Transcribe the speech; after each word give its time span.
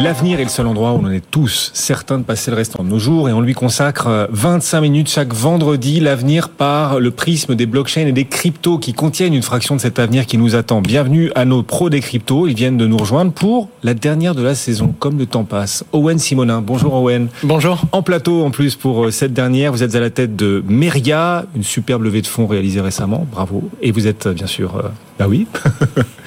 L'avenir 0.00 0.40
est 0.40 0.44
le 0.44 0.50
seul 0.50 0.66
endroit 0.66 0.92
où 0.92 1.00
on 1.04 1.10
est 1.10 1.22
tous 1.30 1.70
certains 1.72 2.18
de 2.18 2.24
passer 2.24 2.50
le 2.50 2.56
restant 2.56 2.82
de 2.82 2.88
nos 2.88 2.98
jours 2.98 3.28
et 3.28 3.32
on 3.32 3.40
lui 3.40 3.54
consacre 3.54 4.28
25 4.32 4.80
minutes 4.80 5.08
chaque 5.08 5.32
vendredi. 5.32 6.00
L'avenir 6.00 6.48
par 6.48 6.98
le 6.98 7.12
prisme 7.12 7.54
des 7.54 7.64
blockchains 7.64 8.08
et 8.08 8.12
des 8.12 8.24
cryptos 8.24 8.78
qui 8.78 8.92
contiennent 8.92 9.34
une 9.34 9.42
fraction 9.42 9.76
de 9.76 9.80
cet 9.80 10.00
avenir 10.00 10.26
qui 10.26 10.36
nous 10.36 10.56
attend. 10.56 10.80
Bienvenue 10.80 11.30
à 11.36 11.44
nos 11.44 11.62
pros 11.62 11.90
des 11.90 12.00
cryptos. 12.00 12.48
Ils 12.48 12.56
viennent 12.56 12.76
de 12.76 12.88
nous 12.88 12.96
rejoindre 12.96 13.30
pour 13.30 13.68
la 13.84 13.94
dernière 13.94 14.34
de 14.34 14.42
la 14.42 14.56
saison, 14.56 14.92
comme 14.98 15.16
le 15.16 15.26
temps 15.26 15.44
passe. 15.44 15.84
Owen 15.92 16.18
Simonin. 16.18 16.60
Bonjour 16.60 16.94
Owen. 16.94 17.28
Bonjour. 17.44 17.80
En 17.92 18.02
plateau 18.02 18.44
en 18.44 18.50
plus 18.50 18.74
pour 18.74 19.04
euh, 19.04 19.10
cette 19.12 19.32
dernière, 19.32 19.70
vous 19.70 19.84
êtes 19.84 19.94
à 19.94 20.00
la 20.00 20.10
tête 20.10 20.34
de 20.34 20.64
Meria, 20.66 21.44
une 21.54 21.62
superbe 21.62 22.02
levée 22.02 22.20
de 22.20 22.26
fonds 22.26 22.48
réalisée 22.48 22.80
récemment. 22.80 23.28
Bravo. 23.30 23.70
Et 23.80 23.92
vous 23.92 24.08
êtes 24.08 24.26
bien 24.26 24.48
sûr, 24.48 24.74
euh, 24.76 24.88
bah 25.20 25.26
oui. 25.28 25.46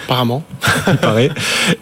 Apparemment. 0.05 0.41
Il 0.87 0.97
paraît. 0.97 1.29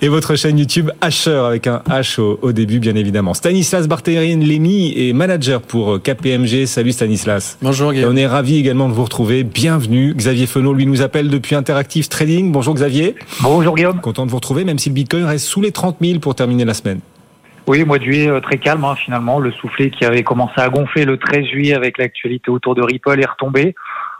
Et 0.02 0.08
votre 0.08 0.36
chaîne 0.36 0.58
YouTube 0.58 0.90
Asher 1.00 1.44
avec 1.46 1.68
un 1.68 1.75
H 1.90 2.20
au, 2.20 2.52
début, 2.52 2.80
bien 2.80 2.96
évidemment. 2.96 3.34
Stanislas 3.34 3.88
Barthérin 3.88 4.38
Lémy 4.40 4.94
est 4.96 5.14
manager 5.14 5.62
pour 5.62 6.02
KPMG. 6.02 6.66
Salut 6.66 6.92
Stanislas. 6.92 7.58
Bonjour 7.62 7.94
Guillaume. 7.94 8.14
on 8.14 8.16
est 8.16 8.28
ravi 8.28 8.58
également 8.58 8.88
de 8.88 8.94
vous 8.94 9.04
retrouver. 9.04 9.44
Bienvenue. 9.44 10.14
Xavier 10.14 10.48
Fenot, 10.48 10.74
lui, 10.74 10.86
nous 10.86 11.02
appelle 11.02 11.30
depuis 11.30 11.56
Interactive 11.56 12.08
Trading. 12.08 12.52
Bonjour 12.52 12.74
Xavier. 12.74 13.16
Bonjour 13.42 13.76
Guillaume. 13.76 14.00
Content 14.02 14.26
de 14.26 14.32
vous 14.32 14.38
retrouver, 14.38 14.64
même 14.64 14.80
si 14.80 14.90
le 14.90 14.96
Bitcoin 14.96 15.26
reste 15.26 15.46
sous 15.46 15.62
les 15.62 15.72
30 15.72 15.98
000 16.02 16.20
pour 16.20 16.36
terminer 16.36 16.66
la 16.66 16.74
semaine. 16.74 17.00
Oui, 17.68 17.84
mois 17.84 17.98
de 17.98 18.04
juillet 18.04 18.30
euh, 18.30 18.40
très 18.42 18.58
calme 18.58 18.84
hein, 18.86 18.96
finalement. 18.96 19.40
Le 19.40 19.52
soufflet 19.52 19.90
qui 19.90 20.06
avait 20.06 20.24
commencé 20.24 20.54
à 20.58 20.70
gonfler 20.70 21.06
le 21.06 21.18
13 21.18 21.46
juillet 21.46 21.74
avec 21.74 21.98
l'actualité 21.98 22.52
autour 22.52 22.76
de 22.76 22.84
Ripple 22.84 23.20
est 23.20 23.30
retombé. 23.30 23.76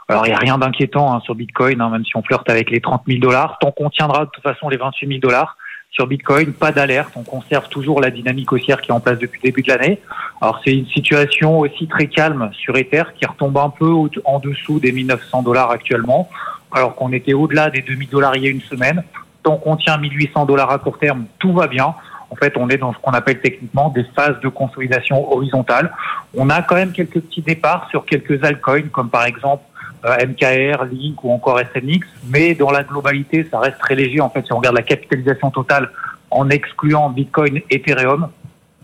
Alors, 0.08 0.26
il 0.26 0.30
n'y 0.30 0.34
a 0.34 0.38
rien 0.38 0.58
d'inquiétant 0.58 1.14
hein, 1.14 1.20
sur 1.20 1.34
Bitcoin, 1.34 1.80
hein, 1.80 1.90
même 1.90 2.04
si 2.04 2.16
on 2.16 2.22
flirte 2.22 2.48
avec 2.50 2.70
les 2.70 2.80
30 2.80 3.02
000 3.06 3.20
dollars. 3.20 3.58
Tant 3.60 3.70
qu'on 3.70 3.90
tiendra 3.90 4.24
de 4.24 4.30
toute 4.30 4.42
façon 4.42 4.68
les 4.68 4.76
28 4.76 5.06
000 5.08 5.20
dollars 5.20 5.56
sur 5.96 6.06
Bitcoin, 6.06 6.52
pas 6.52 6.72
d'alerte. 6.72 7.14
On 7.16 7.22
conserve 7.22 7.70
toujours 7.70 8.02
la 8.02 8.10
dynamique 8.10 8.52
haussière 8.52 8.82
qui 8.82 8.90
est 8.90 8.92
en 8.92 9.00
place 9.00 9.18
depuis 9.18 9.40
le 9.42 9.48
début 9.48 9.62
de 9.62 9.68
l'année. 9.68 9.98
Alors, 10.42 10.60
c'est 10.62 10.74
une 10.74 10.86
situation 10.88 11.58
aussi 11.58 11.88
très 11.88 12.06
calme 12.06 12.50
sur 12.52 12.76
Ether 12.76 13.04
qui 13.18 13.24
retombe 13.24 13.56
un 13.56 13.70
peu 13.70 13.90
en 14.26 14.38
dessous 14.38 14.78
des 14.78 14.92
1900 14.92 15.42
dollars 15.42 15.70
actuellement, 15.70 16.28
alors 16.70 16.94
qu'on 16.94 17.12
était 17.14 17.32
au-delà 17.32 17.70
des 17.70 17.80
2000 17.80 18.10
dollars 18.10 18.36
il 18.36 18.44
y 18.44 18.46
a 18.46 18.50
une 18.50 18.60
semaine. 18.60 19.02
Tant 19.42 19.56
qu'on 19.56 19.76
tient 19.76 19.96
1800 19.96 20.44
dollars 20.44 20.70
à 20.70 20.78
court 20.78 20.98
terme, 20.98 21.24
tout 21.38 21.54
va 21.54 21.66
bien. 21.66 21.94
En 22.28 22.36
fait, 22.36 22.52
on 22.58 22.68
est 22.68 22.76
dans 22.76 22.92
ce 22.92 22.98
qu'on 22.98 23.12
appelle 23.12 23.40
techniquement 23.40 23.88
des 23.88 24.04
phases 24.14 24.38
de 24.40 24.48
consolidation 24.48 25.32
horizontale. 25.32 25.94
On 26.36 26.50
a 26.50 26.60
quand 26.60 26.74
même 26.74 26.92
quelques 26.92 27.20
petits 27.20 27.40
départs 27.40 27.88
sur 27.88 28.04
quelques 28.04 28.44
altcoins, 28.44 28.90
comme 28.92 29.08
par 29.08 29.24
exemple 29.24 29.62
MKR, 30.10 30.84
Link 30.84 31.22
ou 31.24 31.32
encore 31.32 31.58
SNX, 31.58 32.06
mais 32.28 32.54
dans 32.54 32.70
la 32.70 32.84
globalité, 32.84 33.46
ça 33.50 33.58
reste 33.58 33.78
très 33.78 33.94
léger. 33.94 34.20
En 34.20 34.30
fait, 34.30 34.44
si 34.44 34.52
on 34.52 34.58
regarde 34.58 34.76
la 34.76 34.82
capitalisation 34.82 35.50
totale 35.50 35.90
en 36.30 36.48
excluant 36.50 37.10
Bitcoin, 37.10 37.60
Ethereum, 37.70 38.28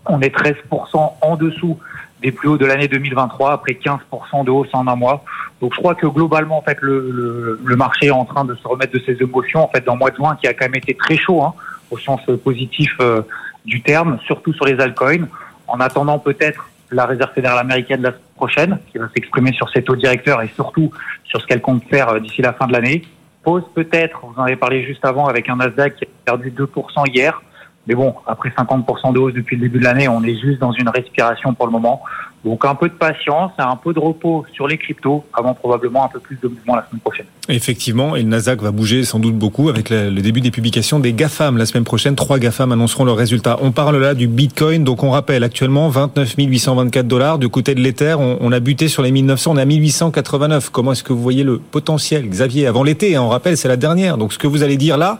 on 0.06 0.20
est 0.20 0.34
13% 0.34 1.12
en 1.20 1.36
dessous 1.36 1.78
des 2.22 2.32
plus 2.32 2.48
hauts 2.48 2.56
de 2.56 2.66
l'année 2.66 2.88
2023, 2.88 3.52
après 3.52 3.72
15% 3.72 4.44
de 4.44 4.50
hausse 4.50 4.68
en 4.72 4.86
un 4.86 4.96
mois. 4.96 5.24
Donc 5.60 5.74
je 5.74 5.78
crois 5.78 5.94
que 5.94 6.06
globalement, 6.06 6.58
en 6.58 6.62
fait, 6.62 6.78
le, 6.80 7.58
le, 7.62 7.76
marché 7.76 8.06
est 8.06 8.10
en 8.10 8.24
train 8.24 8.44
de 8.44 8.54
se 8.54 8.66
remettre 8.66 8.92
de 8.92 9.00
ses 9.00 9.20
émotions. 9.20 9.62
En 9.64 9.68
fait, 9.68 9.84
dans 9.84 9.94
le 9.94 9.98
mois 9.98 10.10
de 10.10 10.16
juin, 10.16 10.36
qui 10.40 10.46
a 10.46 10.54
quand 10.54 10.66
même 10.66 10.76
été 10.76 10.94
très 10.94 11.16
chaud, 11.16 11.42
hein, 11.42 11.54
au 11.90 11.98
sens 11.98 12.20
positif 12.42 12.92
euh, 13.00 13.22
du 13.64 13.82
terme, 13.82 14.18
surtout 14.24 14.52
sur 14.54 14.66
les 14.66 14.80
altcoins. 14.80 15.28
En 15.68 15.80
attendant 15.80 16.18
peut-être 16.18 16.68
la 16.90 17.06
réserve 17.06 17.32
fédérale 17.32 17.58
américaine 17.58 18.02
la 18.02 18.12
prochaine, 18.42 18.80
qui 18.90 18.98
va 18.98 19.08
s'exprimer 19.14 19.52
sur 19.52 19.70
ses 19.70 19.84
taux 19.84 19.94
directeurs 19.94 20.42
et 20.42 20.48
surtout 20.48 20.90
sur 21.22 21.40
ce 21.40 21.46
qu'elle 21.46 21.60
compte 21.60 21.84
faire 21.84 22.08
euh, 22.08 22.18
d'ici 22.18 22.42
la 22.42 22.52
fin 22.52 22.66
de 22.66 22.72
l'année. 22.72 23.02
Pose 23.44 23.62
peut-être, 23.72 24.18
vous 24.26 24.40
en 24.40 24.42
avez 24.42 24.56
parlé 24.56 24.82
juste 24.84 25.04
avant, 25.04 25.26
avec 25.28 25.48
un 25.48 25.56
Nasdaq 25.56 25.94
qui 25.94 26.04
a 26.04 26.08
perdu 26.24 26.50
2% 26.50 27.08
hier. 27.14 27.40
Mais 27.86 27.94
bon, 27.94 28.14
après 28.26 28.50
50% 28.50 29.12
de 29.12 29.18
hausse 29.18 29.34
depuis 29.34 29.56
le 29.56 29.62
début 29.62 29.78
de 29.78 29.84
l'année, 29.84 30.08
on 30.08 30.22
est 30.22 30.38
juste 30.38 30.60
dans 30.60 30.72
une 30.72 30.88
respiration 30.88 31.52
pour 31.54 31.66
le 31.66 31.72
moment. 31.72 32.02
Donc 32.44 32.64
un 32.64 32.74
peu 32.74 32.88
de 32.88 32.94
patience 32.94 33.52
un 33.58 33.76
peu 33.76 33.92
de 33.92 34.00
repos 34.00 34.44
sur 34.52 34.66
les 34.66 34.76
cryptos 34.76 35.24
avant 35.32 35.54
probablement 35.54 36.04
un 36.04 36.08
peu 36.08 36.18
plus 36.18 36.36
de 36.42 36.48
mouvement 36.48 36.74
la 36.74 36.84
semaine 36.88 37.00
prochaine. 37.00 37.26
Effectivement, 37.48 38.16
et 38.16 38.22
le 38.22 38.28
Nasdaq 38.28 38.60
va 38.60 38.72
bouger 38.72 39.04
sans 39.04 39.20
doute 39.20 39.36
beaucoup 39.36 39.68
avec 39.68 39.90
le 39.90 40.20
début 40.20 40.40
des 40.40 40.50
publications 40.50 40.98
des 40.98 41.12
GAFAM. 41.12 41.56
La 41.56 41.66
semaine 41.66 41.84
prochaine, 41.84 42.16
trois 42.16 42.38
GAFAM 42.38 42.72
annonceront 42.72 43.04
leurs 43.04 43.16
résultats. 43.16 43.58
On 43.62 43.70
parle 43.70 43.96
là 43.98 44.14
du 44.14 44.26
Bitcoin, 44.26 44.82
donc 44.82 45.04
on 45.04 45.10
rappelle 45.10 45.44
actuellement 45.44 45.88
29 45.88 46.34
824 46.36 47.06
dollars. 47.06 47.38
Du 47.38 47.48
côté 47.48 47.74
de 47.76 47.80
l'Ether, 47.80 48.16
on, 48.18 48.50
a 48.50 48.60
buté 48.60 48.88
sur 48.88 49.02
les 49.02 49.12
1900, 49.12 49.52
on 49.52 49.56
est 49.56 49.62
à 49.62 49.64
1889. 49.64 50.70
Comment 50.70 50.92
est-ce 50.92 51.04
que 51.04 51.12
vous 51.12 51.22
voyez 51.22 51.44
le 51.44 51.58
potentiel, 51.58 52.28
Xavier, 52.28 52.66
avant 52.66 52.82
l'été 52.82 53.14
hein, 53.14 53.22
On 53.22 53.28
rappelle, 53.28 53.56
c'est 53.56 53.68
la 53.68 53.76
dernière. 53.76 54.18
Donc 54.18 54.32
ce 54.32 54.38
que 54.38 54.48
vous 54.48 54.64
allez 54.64 54.76
dire 54.76 54.96
là 54.96 55.18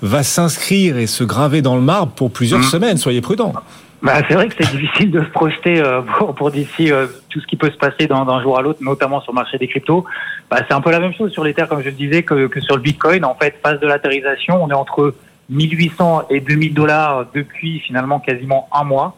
va 0.00 0.22
s'inscrire 0.22 0.96
et 0.96 1.06
se 1.06 1.24
graver 1.24 1.62
dans 1.62 1.76
le 1.76 1.82
marbre 1.82 2.12
pour 2.12 2.30
plusieurs 2.30 2.60
mmh. 2.60 2.64
semaines. 2.64 2.96
Soyez 2.96 3.20
prudents. 3.20 3.52
Bah, 4.02 4.14
c'est 4.26 4.34
vrai 4.34 4.48
que 4.48 4.54
c'est 4.58 4.76
difficile 4.76 5.12
de 5.12 5.20
se 5.20 5.30
projeter 5.30 5.80
euh, 5.80 6.02
pour, 6.18 6.34
pour 6.34 6.50
d'ici 6.50 6.90
euh, 6.90 7.06
tout 7.28 7.40
ce 7.40 7.46
qui 7.46 7.56
peut 7.56 7.70
se 7.70 7.76
passer 7.76 8.06
d'un 8.06 8.42
jour 8.42 8.58
à 8.58 8.62
l'autre, 8.62 8.80
notamment 8.82 9.20
sur 9.20 9.32
le 9.32 9.36
marché 9.36 9.58
des 9.58 9.68
cryptos. 9.68 10.04
Bah, 10.50 10.58
c'est 10.66 10.74
un 10.74 10.80
peu 10.80 10.90
la 10.90 10.98
même 11.00 11.14
chose 11.14 11.30
sur 11.32 11.44
les 11.44 11.54
terres, 11.54 11.68
comme 11.68 11.80
je 11.80 11.86
le 11.86 11.92
disais, 11.92 12.22
que, 12.22 12.48
que 12.48 12.60
sur 12.60 12.76
le 12.76 12.82
Bitcoin. 12.82 13.24
En 13.24 13.34
fait, 13.34 13.54
phase 13.62 13.78
de 13.80 13.86
latérisation, 13.86 14.62
on 14.62 14.68
est 14.70 14.74
entre 14.74 15.14
1800 15.50 16.24
et 16.30 16.40
2000 16.40 16.74
dollars 16.74 17.26
depuis 17.32 17.78
finalement 17.80 18.18
quasiment 18.18 18.68
un 18.72 18.84
mois. 18.84 19.16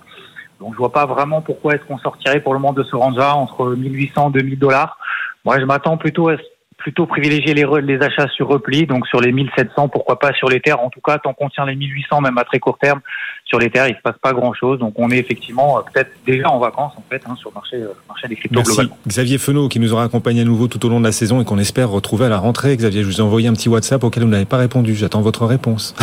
Donc 0.60 0.72
je 0.72 0.78
vois 0.78 0.92
pas 0.92 1.06
vraiment 1.06 1.40
pourquoi 1.40 1.74
est-ce 1.74 1.84
qu'on 1.84 1.98
sortirait 1.98 2.40
pour 2.40 2.54
le 2.54 2.60
moment 2.60 2.72
de 2.72 2.82
ce 2.82 2.96
range-là 2.96 3.34
entre 3.34 3.74
1800 3.74 4.30
et 4.30 4.32
2000 4.40 4.58
dollars. 4.58 4.98
Moi, 5.44 5.60
je 5.60 5.64
m'attends 5.64 5.96
plutôt 5.96 6.28
à 6.28 6.36
plutôt 6.84 7.06
privilégier 7.06 7.54
les, 7.54 7.64
les 7.80 8.02
achats 8.02 8.28
sur 8.28 8.46
repli, 8.46 8.86
donc 8.86 9.06
sur 9.06 9.18
les 9.18 9.32
1700, 9.32 9.88
pourquoi 9.88 10.18
pas 10.18 10.34
sur 10.34 10.50
les 10.50 10.60
terres. 10.60 10.80
En 10.80 10.90
tout 10.90 11.00
cas, 11.00 11.16
tant 11.16 11.32
qu'on 11.32 11.48
tient 11.48 11.64
les 11.64 11.76
1800, 11.76 12.20
même 12.20 12.36
à 12.36 12.44
très 12.44 12.58
court 12.58 12.76
terme, 12.76 13.00
sur 13.46 13.58
les 13.58 13.70
terres, 13.70 13.88
il 13.88 13.96
se 13.96 14.02
passe 14.02 14.18
pas 14.20 14.34
grand-chose. 14.34 14.78
Donc 14.80 14.92
on 14.98 15.10
est 15.10 15.16
effectivement 15.16 15.78
euh, 15.78 15.80
peut-être 15.80 16.10
déjà 16.26 16.50
en 16.50 16.58
vacances 16.58 16.92
en 16.98 17.04
fait 17.08 17.22
hein, 17.26 17.36
sur 17.36 17.48
le 17.48 17.54
marché, 17.54 17.76
euh, 17.76 17.88
marché 18.06 18.28
des 18.28 18.36
cryptos 18.36 18.56
Merci. 18.56 18.90
Xavier 19.08 19.38
Fenot 19.38 19.70
qui 19.70 19.80
nous 19.80 19.94
aura 19.94 20.04
accompagné 20.04 20.42
à 20.42 20.44
nouveau 20.44 20.68
tout 20.68 20.84
au 20.84 20.90
long 20.90 21.00
de 21.00 21.06
la 21.06 21.12
saison 21.12 21.40
et 21.40 21.46
qu'on 21.46 21.58
espère 21.58 21.88
retrouver 21.88 22.26
à 22.26 22.28
la 22.28 22.36
rentrée. 22.36 22.76
Xavier, 22.76 23.02
je 23.02 23.06
vous 23.06 23.20
ai 23.20 23.22
envoyé 23.22 23.48
un 23.48 23.54
petit 23.54 23.70
WhatsApp 23.70 24.04
auquel 24.04 24.24
vous 24.24 24.28
n'avez 24.28 24.44
pas 24.44 24.58
répondu. 24.58 24.94
J'attends 24.94 25.22
votre 25.22 25.46
réponse. 25.46 25.94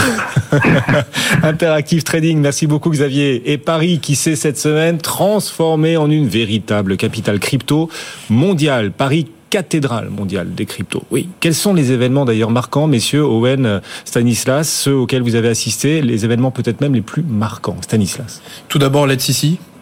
Interactive 1.43 2.01
Trading, 2.01 2.39
merci 2.39 2.65
beaucoup 2.65 2.89
Xavier. 2.89 3.51
Et 3.51 3.59
Paris 3.59 3.99
qui 3.99 4.15
s'est 4.15 4.35
cette 4.35 4.57
semaine 4.57 4.97
transformé 4.97 5.95
en 5.95 6.09
une 6.09 6.27
véritable 6.27 6.97
capitale 6.97 7.39
crypto 7.39 7.87
mondiale. 8.31 8.91
Paris 8.91 9.27
cathédrale 9.51 10.09
mondiale 10.09 10.55
des 10.55 10.65
cryptos. 10.65 11.03
Oui. 11.11 11.29
Quels 11.41 11.53
sont 11.53 11.75
les 11.75 11.91
événements 11.91 12.25
d'ailleurs 12.25 12.49
marquants, 12.49 12.87
messieurs 12.87 13.23
Owen, 13.23 13.81
Stanislas, 14.05 14.67
ceux 14.67 14.95
auxquels 14.95 15.21
vous 15.21 15.35
avez 15.35 15.49
assisté, 15.49 16.01
les 16.01 16.25
événements 16.25 16.49
peut-être 16.49 16.81
même 16.81 16.95
les 16.95 17.01
plus 17.01 17.21
marquants 17.21 17.77
Stanislas? 17.81 18.41
Tout 18.69 18.79
d'abord, 18.79 19.05
Let's 19.05 19.29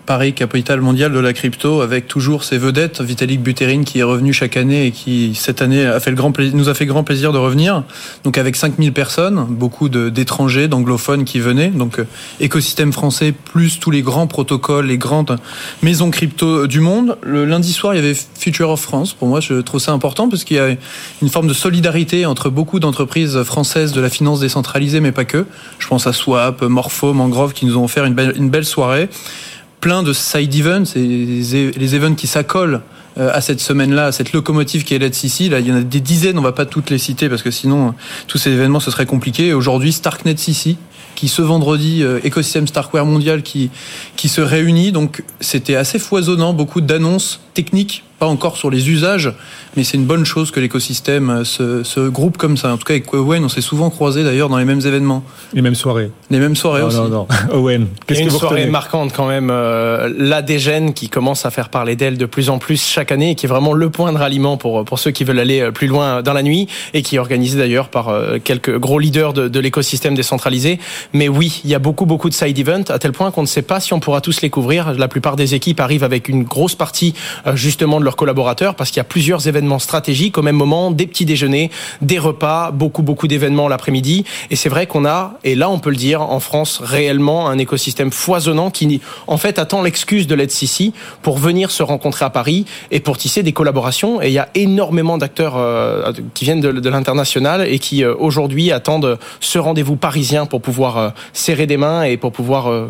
Paris, 0.10 0.34
capitale 0.34 0.82
mondiale 0.82 1.14
de 1.14 1.20
la 1.20 1.34
crypto, 1.34 1.82
avec 1.82 2.08
toujours 2.08 2.44
ses 2.44 2.58
vedettes, 2.58 3.00
Vitalik 3.00 3.44
Buterin 3.44 3.84
qui 3.84 4.00
est 4.00 4.04
revenu 4.04 4.34
chaque 4.34 4.58
année 4.58 4.88
et 4.88 4.92
qui 4.92 5.36
cette 5.36 5.62
année 5.62 5.86
a 5.86 6.00
fait 6.00 6.10
le 6.10 6.16
grand 6.16 6.32
plaisir, 6.32 6.58
nous 6.58 6.68
a 6.68 6.74
fait 6.74 6.88
grand 6.88 7.04
plaisir 7.04 7.32
de 7.32 7.38
revenir. 7.38 7.84
Donc 8.24 8.40
avec 8.40 8.56
5000 8.56 8.92
personnes, 8.92 9.46
beaucoup 9.48 9.88
d'étrangers, 9.88 10.68
d'anglophones 10.68 11.26
qui 11.26 11.40
venaient. 11.40 11.68
Donc 11.68 12.00
euh, 12.00 12.06
écosystème 12.40 12.92
français 12.92 13.32
plus 13.32 13.80
tous 13.80 13.92
les 13.92 14.02
grands 14.02 14.26
protocoles, 14.26 14.88
les 14.88 14.98
grandes 14.98 15.38
maisons 15.84 16.10
crypto 16.10 16.66
du 16.66 16.80
monde. 16.80 17.20
Le 17.22 17.46
lundi 17.46 17.72
soir, 17.72 17.94
il 17.94 17.98
y 17.98 18.00
avait 18.00 18.18
Future 18.40 18.72
of 18.72 18.82
France. 18.82 19.14
Pour 19.14 19.28
moi, 19.28 19.42
je 19.42 19.62
trouve 19.62 19.80
ça 19.80 19.92
important 19.92 20.28
parce 20.28 20.44
qu'il 20.44 20.58
y 20.58 20.60
a 20.60 20.76
une 21.22 21.30
forme 21.30 21.46
de 21.46 21.54
solidarité 21.54 22.26
entre 22.26 22.50
beaucoup 22.50 22.80
d'entreprises 22.80 23.44
françaises 23.44 23.92
de 23.92 24.02
la 24.02 24.10
finance 24.10 24.40
décentralisée, 24.40 25.02
mais 25.02 25.12
pas 25.12 25.26
que. 25.26 25.46
Je 25.78 25.88
pense 25.88 26.08
à 26.08 26.14
Swap, 26.14 26.64
Morpho, 26.64 27.14
Mangrove 27.14 27.54
qui 27.54 27.68
nous 27.68 27.78
ont 27.78 27.84
offert 27.84 28.06
une 28.06 28.16
belle, 28.16 28.34
une 28.36 28.50
belle 28.50 28.66
soirée 28.66 29.08
plein 29.80 30.04
de 30.04 30.14
side 30.14 30.54
events, 30.56 30.96
et 30.96 31.00
les 31.00 31.96
events 31.96 32.16
qui 32.16 32.28
s'accolent 32.28 32.82
euh, 33.18 33.32
à 33.34 33.42
cette 33.42 33.60
semaine-là, 33.60 34.08
à 34.08 34.12
cette 34.12 34.34
locomotive 34.34 34.84
qui 34.84 34.94
est 34.94 35.00
Let's 35.00 35.24
ici. 35.24 35.50
Là, 35.50 35.60
il 35.60 35.68
y 35.68 35.72
en 35.72 35.76
a 35.76 35.82
des 35.82 36.00
dizaines, 36.00 36.38
on 36.38 36.44
va 36.44 36.52
pas 36.52 36.66
toutes 36.66 36.90
les 36.90 36.98
citer 36.98 37.28
parce 37.28 37.42
que 37.42 37.52
sinon 37.52 37.94
tous 38.28 38.38
ces 38.38 38.52
événements 38.52 38.80
ce 38.80 38.92
serait 38.92 39.06
compliqué. 39.06 39.54
Aujourd'hui, 39.54 39.92
Starknet 39.92 40.38
CC, 40.38 40.78
qui 41.16 41.28
ce 41.28 41.42
vendredi 41.42 42.04
euh, 42.04 42.20
écosystème 42.24 42.68
Starkware 42.68 43.06
mondial 43.06 43.42
qui 43.42 43.72
qui 44.16 44.30
se 44.30 44.42
réunit. 44.42 44.92
Donc 44.92 45.24
c'était 45.42 45.76
assez 45.76 46.00
foisonnant, 46.00 46.54
beaucoup 46.54 46.82
d'annonces 46.82 47.42
techniques 47.54 48.04
pas 48.20 48.28
encore 48.28 48.58
sur 48.58 48.70
les 48.70 48.90
usages, 48.90 49.32
mais 49.76 49.84
c'est 49.84 49.98
une 49.98 50.06
bonne 50.06 50.26
chose 50.26 50.52
que 50.52 50.60
l'écosystème 50.60 51.30
euh, 51.30 51.44
se, 51.44 51.84
se, 51.84 52.02
groupe 52.10 52.38
comme 52.38 52.58
ça. 52.58 52.74
En 52.74 52.78
tout 52.78 52.84
cas, 52.84 52.94
avec 52.94 53.14
Owen, 53.14 53.44
on 53.44 53.50
s'est 53.50 53.62
souvent 53.62 53.90
croisé 53.90 54.24
d'ailleurs 54.24 54.50
dans 54.50 54.58
les 54.58 54.66
mêmes 54.66 54.82
événements. 54.82 55.24
Les 55.54 55.62
mêmes 55.62 55.76
soirées. 55.76 56.12
Les 56.30 56.40
mêmes 56.40 56.56
soirées 56.56 56.82
aussi. 56.82 56.98
Non, 56.98 57.08
non. 57.08 57.28
Owen, 57.54 57.88
qu'est-ce 58.06 58.20
que 58.20 58.26
une 58.26 58.30
soirée 58.30 58.68
marquante 58.68 59.14
quand 59.14 59.28
même, 59.28 59.50
euh, 59.52 60.14
l'ADGEN 60.18 60.94
qui 60.94 61.10
commence 61.10 61.46
à 61.46 61.52
faire 61.52 61.70
parler 61.70 61.96
d'elle 61.96 62.18
de 62.18 62.26
plus 62.26 62.50
en 62.50 62.60
plus 62.60 62.84
chaque 62.84 63.12
année 63.12 63.32
et 63.32 63.36
qui 63.36 63.46
est 63.46 63.50
vraiment 63.50 63.74
le 63.74 63.90
point 63.90 64.12
de 64.12 64.18
ralliement 64.18 64.58
pour, 64.58 64.84
pour 64.86 65.00
ceux 65.00 65.12
qui 65.12 65.24
veulent 65.24 65.40
aller 65.40 65.62
euh, 65.62 65.72
plus 65.72 65.88
loin 65.88 66.22
dans 66.22 66.34
la 66.34 66.44
nuit 66.44 66.68
et 66.94 67.02
qui 67.02 67.16
est 67.16 67.20
organisé 67.20 67.58
d'ailleurs 67.58 67.90
par 67.90 68.10
euh, 68.10 68.38
quelques 68.44 68.78
gros 68.78 69.00
leaders 69.00 69.34
de, 69.34 69.48
de 69.48 69.60
l'écosystème 69.60 70.16
décentralisé. 70.16 70.80
Mais 71.14 71.30
oui, 71.30 71.62
il 71.64 71.70
y 71.70 71.76
a 71.76 71.80
beaucoup, 71.80 72.06
beaucoup 72.06 72.30
de 72.30 72.34
side 72.34 72.58
events 72.60 72.90
à 72.90 73.00
tel 73.00 73.12
point 73.12 73.32
qu'on 73.32 73.42
ne 73.42 73.48
sait 73.48 73.62
pas 73.62 73.80
si 73.80 73.94
on 73.94 74.00
pourra 74.00 74.22
tous 74.22 74.42
les 74.42 74.50
couvrir. 74.50 74.94
La 74.94 75.08
plupart 75.08 75.36
des 75.36 75.56
équipes 75.56 75.80
arrivent 75.80 76.04
avec 76.04 76.28
une 76.28 76.44
grosse 76.44 76.76
partie 76.76 77.14
justement 77.54 78.00
de 78.00 78.06
leurs 78.10 78.16
collaborateurs 78.16 78.74
parce 78.74 78.90
qu'il 78.90 78.98
y 78.98 79.02
a 79.02 79.06
plusieurs 79.06 79.48
événements 79.48 79.78
stratégiques 79.78 80.40
au 80.40 80.42
même 80.42 80.56
moment, 80.56 80.90
des 80.90 81.06
petits 81.06 81.26
déjeuners, 81.26 81.70
des 82.02 82.18
repas, 82.18 82.72
beaucoup 82.72 83.04
beaucoup 83.04 83.28
d'événements 83.28 83.68
l'après-midi. 83.68 84.26
Et 84.50 84.56
c'est 84.56 84.70
vrai 84.70 84.88
qu'on 84.88 85.06
a, 85.06 85.34
et 85.44 85.54
là 85.54 85.70
on 85.70 85.78
peut 85.78 85.92
le 85.92 85.96
dire, 85.96 86.22
en 86.22 86.40
France 86.40 86.82
réellement 86.84 87.50
un 87.50 87.60
écosystème 87.60 88.12
foisonnant 88.12 88.72
qui 88.72 89.00
en 89.28 89.38
fait 89.38 89.60
attend 89.60 89.84
l'excuse 89.84 90.26
de 90.26 90.34
l'EDCC 90.34 90.92
pour 91.22 91.38
venir 91.38 91.70
se 91.70 91.84
rencontrer 91.84 92.26
à 92.26 92.32
Paris 92.32 92.66
et 92.90 93.00
pour 93.00 93.18
tisser 93.18 93.44
des 93.44 93.54
collaborations. 93.54 94.22
Et 94.24 94.28
il 94.28 94.34
y 94.34 94.40
a 94.40 94.50
énormément 94.56 95.20
d'acteurs 95.20 95.56
euh, 95.58 96.12
qui 96.34 96.46
viennent 96.46 96.62
de, 96.62 96.72
de 96.72 96.90
l'international 96.90 97.68
et 97.68 97.78
qui 97.78 98.04
euh, 98.04 98.16
aujourd'hui 98.18 98.72
attendent 98.72 99.20
ce 99.40 99.60
rendez-vous 99.60 99.98
parisien 99.98 100.48
pour 100.48 100.62
pouvoir 100.62 100.98
euh, 100.98 101.10
serrer 101.34 101.68
des 101.68 101.78
mains 101.78 102.04
et 102.04 102.18
pour 102.18 102.32
pouvoir. 102.32 102.90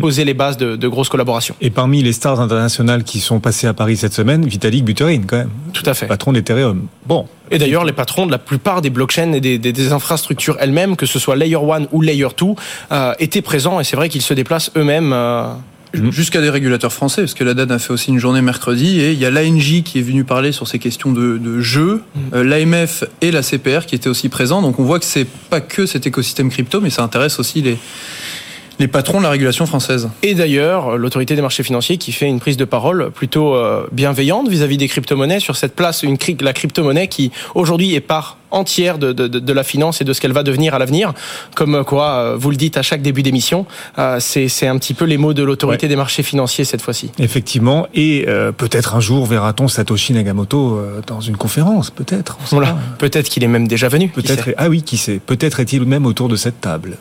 Poser 0.00 0.24
les 0.24 0.34
bases 0.34 0.56
de, 0.56 0.76
de 0.76 0.88
grosses 0.88 1.08
collaborations. 1.08 1.54
Et 1.60 1.70
parmi 1.70 2.02
les 2.02 2.12
stars 2.12 2.40
internationales 2.40 3.04
qui 3.04 3.20
sont 3.20 3.40
passées 3.40 3.66
à 3.66 3.74
Paris 3.74 3.96
cette 3.96 4.14
semaine, 4.14 4.46
Vitalik 4.46 4.84
Buterin, 4.84 5.22
quand 5.26 5.36
même. 5.36 5.50
Tout 5.72 5.82
à 5.86 5.94
fait. 5.94 6.06
Patron 6.06 6.32
d'Ethereum. 6.32 6.86
Bon. 7.06 7.26
Et 7.50 7.58
d'ailleurs, 7.58 7.84
les 7.84 7.92
patrons 7.92 8.26
de 8.26 8.30
la 8.30 8.38
plupart 8.38 8.80
des 8.80 8.90
blockchains 8.90 9.32
et 9.32 9.40
des, 9.40 9.58
des, 9.58 9.72
des 9.72 9.92
infrastructures 9.92 10.56
elles-mêmes, 10.60 10.96
que 10.96 11.06
ce 11.06 11.18
soit 11.18 11.36
Layer 11.36 11.56
1 11.56 11.88
ou 11.92 12.00
Layer 12.00 12.28
2, 12.36 12.46
euh, 12.90 13.12
étaient 13.18 13.42
présents 13.42 13.80
et 13.80 13.84
c'est 13.84 13.96
vrai 13.96 14.08
qu'ils 14.08 14.22
se 14.22 14.34
déplacent 14.34 14.70
eux-mêmes. 14.76 15.12
Euh, 15.12 15.52
Jusqu'à 15.94 16.40
des 16.40 16.48
régulateurs 16.48 16.92
français, 16.92 17.20
parce 17.20 17.34
que 17.34 17.44
la 17.44 17.52
DAN 17.52 17.68
a 17.68 17.78
fait 17.78 17.92
aussi 17.92 18.08
une 18.08 18.18
journée 18.18 18.40
mercredi, 18.40 18.98
et 18.98 19.12
il 19.12 19.18
y 19.18 19.26
a 19.26 19.30
l'ANJ 19.30 19.82
qui 19.82 19.98
est 19.98 20.02
venu 20.02 20.24
parler 20.24 20.50
sur 20.50 20.66
ces 20.66 20.78
questions 20.78 21.12
de, 21.12 21.36
de 21.36 21.60
jeu, 21.60 22.02
euh, 22.32 22.42
l'AMF 22.42 23.04
et 23.20 23.30
la 23.30 23.42
CPR 23.42 23.84
qui 23.86 23.94
étaient 23.94 24.08
aussi 24.08 24.30
présents. 24.30 24.62
Donc 24.62 24.78
on 24.78 24.84
voit 24.84 24.98
que 24.98 25.04
c'est 25.04 25.26
pas 25.26 25.60
que 25.60 25.84
cet 25.84 26.06
écosystème 26.06 26.48
crypto, 26.48 26.80
mais 26.80 26.88
ça 26.88 27.02
intéresse 27.02 27.38
aussi 27.38 27.60
les, 27.60 27.76
les 28.82 28.88
patrons 28.88 29.18
de 29.18 29.22
la 29.22 29.30
régulation 29.30 29.64
française. 29.64 30.10
Et 30.24 30.34
d'ailleurs, 30.34 30.98
l'autorité 30.98 31.36
des 31.36 31.40
marchés 31.40 31.62
financiers 31.62 31.98
qui 31.98 32.10
fait 32.10 32.26
une 32.26 32.40
prise 32.40 32.56
de 32.56 32.64
parole 32.64 33.12
plutôt 33.12 33.54
euh, 33.54 33.86
bienveillante 33.92 34.48
vis-à-vis 34.48 34.76
des 34.76 34.88
crypto-monnaies 34.88 35.38
sur 35.38 35.54
cette 35.54 35.76
place, 35.76 36.04
la 36.40 36.52
crypto-monnaie 36.52 37.06
qui 37.06 37.30
aujourd'hui 37.54 37.94
est 37.94 38.00
part 38.00 38.38
entière 38.52 38.98
de, 38.98 39.12
de, 39.12 39.26
de 39.26 39.52
la 39.52 39.62
finance 39.64 40.00
et 40.00 40.04
de 40.04 40.12
ce 40.12 40.20
qu'elle 40.20 40.32
va 40.32 40.42
devenir 40.42 40.74
à 40.74 40.78
l'avenir. 40.78 41.12
Comme 41.54 41.84
quoi, 41.84 42.08
euh, 42.10 42.36
vous 42.38 42.50
le 42.50 42.56
dites 42.56 42.76
à 42.76 42.82
chaque 42.82 43.02
début 43.02 43.22
d'émission, 43.22 43.66
euh, 43.98 44.18
c'est 44.20 44.48
c'est 44.48 44.66
un 44.68 44.78
petit 44.78 44.94
peu 44.94 45.04
les 45.04 45.16
mots 45.18 45.34
de 45.34 45.42
l'autorité 45.42 45.86
Ouais. 45.86 45.88
des 45.88 45.96
marchés 45.96 46.22
financiers 46.22 46.64
cette 46.64 46.82
fois-ci. 46.82 47.10
Effectivement. 47.18 47.86
Et 47.94 48.24
euh, 48.28 48.52
peut-être 48.52 48.94
un 48.94 49.00
jour 49.00 49.26
verra-t-on 49.26 49.68
Satoshi 49.68 50.12
Nakamoto 50.12 50.76
euh, 50.76 51.00
dans 51.06 51.20
une 51.20 51.36
conférence. 51.36 51.90
Peut-être. 51.90 52.36
Voilà. 52.50 52.76
Peut-être 52.98 53.28
qu'il 53.28 53.42
est 53.42 53.48
même 53.48 53.66
déjà 53.66 53.88
venu. 53.88 54.08
Peut-être. 54.08 54.50
Ah 54.58 54.68
oui, 54.68 54.82
qui 54.82 54.96
sait. 54.98 55.18
Peut-être 55.24 55.60
est-il 55.60 55.84
même 55.84 56.06
autour 56.06 56.28
de 56.28 56.36
cette 56.36 56.60
table. 56.60 56.98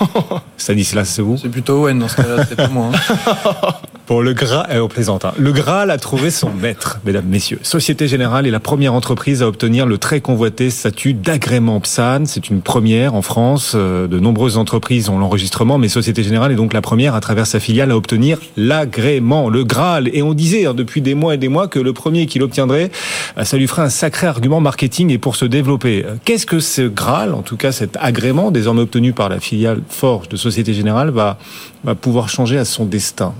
Stanislas, 0.56 1.08
c'est 1.08 1.22
vous? 1.22 1.36
C'est 1.38 1.48
plutôt 1.48 1.82
Owen 1.82 1.98
dans 1.98 2.08
ce 2.08 2.16
cas-là, 2.16 2.44
c'est 2.48 2.56
pas 2.56 2.68
moi. 2.68 2.90
hein. 2.94 3.72
Pour 4.12 4.22
le 4.22 4.34
Graal, 4.34 4.66
euh, 4.70 4.82
on 4.82 4.88
plaisante, 4.88 5.24
hein. 5.24 5.32
Le 5.38 5.52
Graal 5.52 5.90
a 5.90 5.96
trouvé 5.96 6.30
son 6.30 6.50
maître, 6.60 7.00
mesdames, 7.06 7.24
messieurs. 7.24 7.58
Société 7.62 8.08
Générale 8.08 8.46
est 8.46 8.50
la 8.50 8.60
première 8.60 8.92
entreprise 8.92 9.42
à 9.42 9.48
obtenir 9.48 9.86
le 9.86 9.96
très 9.96 10.20
convoité 10.20 10.68
statut 10.68 11.14
d'agrément 11.14 11.80
PSAN. 11.80 12.26
C'est 12.26 12.50
une 12.50 12.60
première 12.60 13.14
en 13.14 13.22
France. 13.22 13.72
Euh, 13.74 14.08
De 14.08 14.18
nombreuses 14.18 14.58
entreprises 14.58 15.08
ont 15.08 15.18
l'enregistrement, 15.18 15.78
mais 15.78 15.88
Société 15.88 16.22
Générale 16.22 16.52
est 16.52 16.56
donc 16.56 16.74
la 16.74 16.82
première 16.82 17.14
à 17.14 17.20
travers 17.20 17.46
sa 17.46 17.58
filiale 17.58 17.90
à 17.90 17.96
obtenir 17.96 18.38
l'agrément, 18.58 19.48
le 19.48 19.64
Graal. 19.64 20.10
Et 20.12 20.20
on 20.20 20.34
disait 20.34 20.66
hein, 20.66 20.74
depuis 20.74 21.00
des 21.00 21.14
mois 21.14 21.36
et 21.36 21.38
des 21.38 21.48
mois 21.48 21.66
que 21.66 21.78
le 21.78 21.94
premier 21.94 22.26
qui 22.26 22.38
l'obtiendrait, 22.38 22.90
euh, 23.38 23.44
ça 23.44 23.56
lui 23.56 23.66
ferait 23.66 23.80
un 23.80 23.88
sacré 23.88 24.26
argument 24.26 24.60
marketing 24.60 25.10
et 25.10 25.16
pour 25.16 25.36
se 25.36 25.46
développer. 25.46 26.04
Euh, 26.04 26.16
Qu'est-ce 26.22 26.44
que 26.44 26.60
ce 26.60 26.82
Graal, 26.82 27.32
en 27.32 27.40
tout 27.40 27.56
cas 27.56 27.72
cet 27.72 27.96
agrément 27.98 28.50
désormais 28.50 28.82
obtenu 28.82 29.14
par 29.14 29.30
la 29.30 29.40
filiale 29.40 29.80
Forge 29.88 30.28
de 30.28 30.36
Société 30.36 30.74
Générale, 30.74 31.08
va, 31.08 31.38
va 31.82 31.94
pouvoir 31.94 32.28
changer 32.28 32.58
à 32.58 32.66
son 32.66 32.84
destin? 32.84 33.32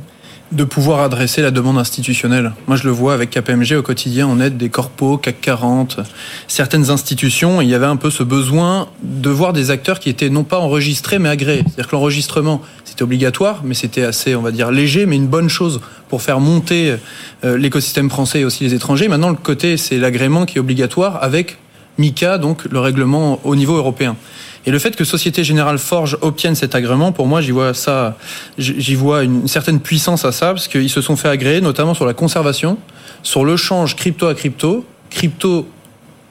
De 0.52 0.64
pouvoir 0.64 1.00
adresser 1.00 1.40
la 1.40 1.50
demande 1.50 1.78
institutionnelle. 1.78 2.52
Moi, 2.66 2.76
je 2.76 2.84
le 2.84 2.90
vois 2.90 3.14
avec 3.14 3.30
KPMG 3.30 3.74
au 3.76 3.82
quotidien, 3.82 4.28
on 4.28 4.38
aide 4.38 4.58
des 4.58 4.68
corpos, 4.68 5.16
CAC 5.16 5.40
40, 5.40 6.00
certaines 6.46 6.90
institutions. 6.90 7.62
Il 7.62 7.68
y 7.68 7.74
avait 7.74 7.86
un 7.86 7.96
peu 7.96 8.10
ce 8.10 8.22
besoin 8.22 8.88
de 9.02 9.30
voir 9.30 9.54
des 9.54 9.70
acteurs 9.70 9.98
qui 9.98 10.10
étaient 10.10 10.28
non 10.28 10.44
pas 10.44 10.58
enregistrés, 10.58 11.18
mais 11.18 11.30
agréés. 11.30 11.62
C'est-à-dire 11.64 11.88
que 11.88 11.96
l'enregistrement, 11.96 12.60
c'était 12.84 13.02
obligatoire, 13.02 13.62
mais 13.64 13.74
c'était 13.74 14.04
assez, 14.04 14.34
on 14.34 14.42
va 14.42 14.50
dire, 14.50 14.70
léger, 14.70 15.06
mais 15.06 15.16
une 15.16 15.26
bonne 15.26 15.48
chose 15.48 15.80
pour 16.10 16.20
faire 16.20 16.38
monter 16.38 16.96
euh, 17.44 17.56
l'écosystème 17.56 18.10
français 18.10 18.40
et 18.40 18.44
aussi 18.44 18.64
les 18.64 18.74
étrangers. 18.74 19.08
Maintenant, 19.08 19.30
le 19.30 19.36
côté, 19.36 19.78
c'est 19.78 19.96
l'agrément 19.96 20.44
qui 20.44 20.58
est 20.58 20.60
obligatoire 20.60 21.22
avec 21.22 21.56
MICA, 21.96 22.36
donc 22.36 22.64
le 22.70 22.78
règlement 22.78 23.40
au 23.44 23.56
niveau 23.56 23.76
européen. 23.76 24.16
Et 24.64 24.70
le 24.70 24.78
fait 24.78 24.94
que 24.94 25.04
Société 25.04 25.42
Générale 25.42 25.78
Forge 25.78 26.16
obtienne 26.20 26.54
cet 26.54 26.74
agrément, 26.74 27.12
pour 27.12 27.26
moi, 27.26 27.40
j'y 27.40 27.50
vois 27.50 27.74
ça, 27.74 28.16
j'y 28.58 28.94
vois 28.94 29.24
une 29.24 29.48
certaine 29.48 29.80
puissance 29.80 30.24
à 30.24 30.32
ça, 30.32 30.48
parce 30.48 30.68
qu'ils 30.68 30.90
se 30.90 31.00
sont 31.00 31.16
fait 31.16 31.28
agréer, 31.28 31.60
notamment 31.60 31.94
sur 31.94 32.06
la 32.06 32.14
conservation, 32.14 32.78
sur 33.22 33.44
le 33.44 33.56
change 33.56 33.96
crypto 33.96 34.26
à 34.26 34.34
crypto, 34.34 34.84
crypto 35.10 35.68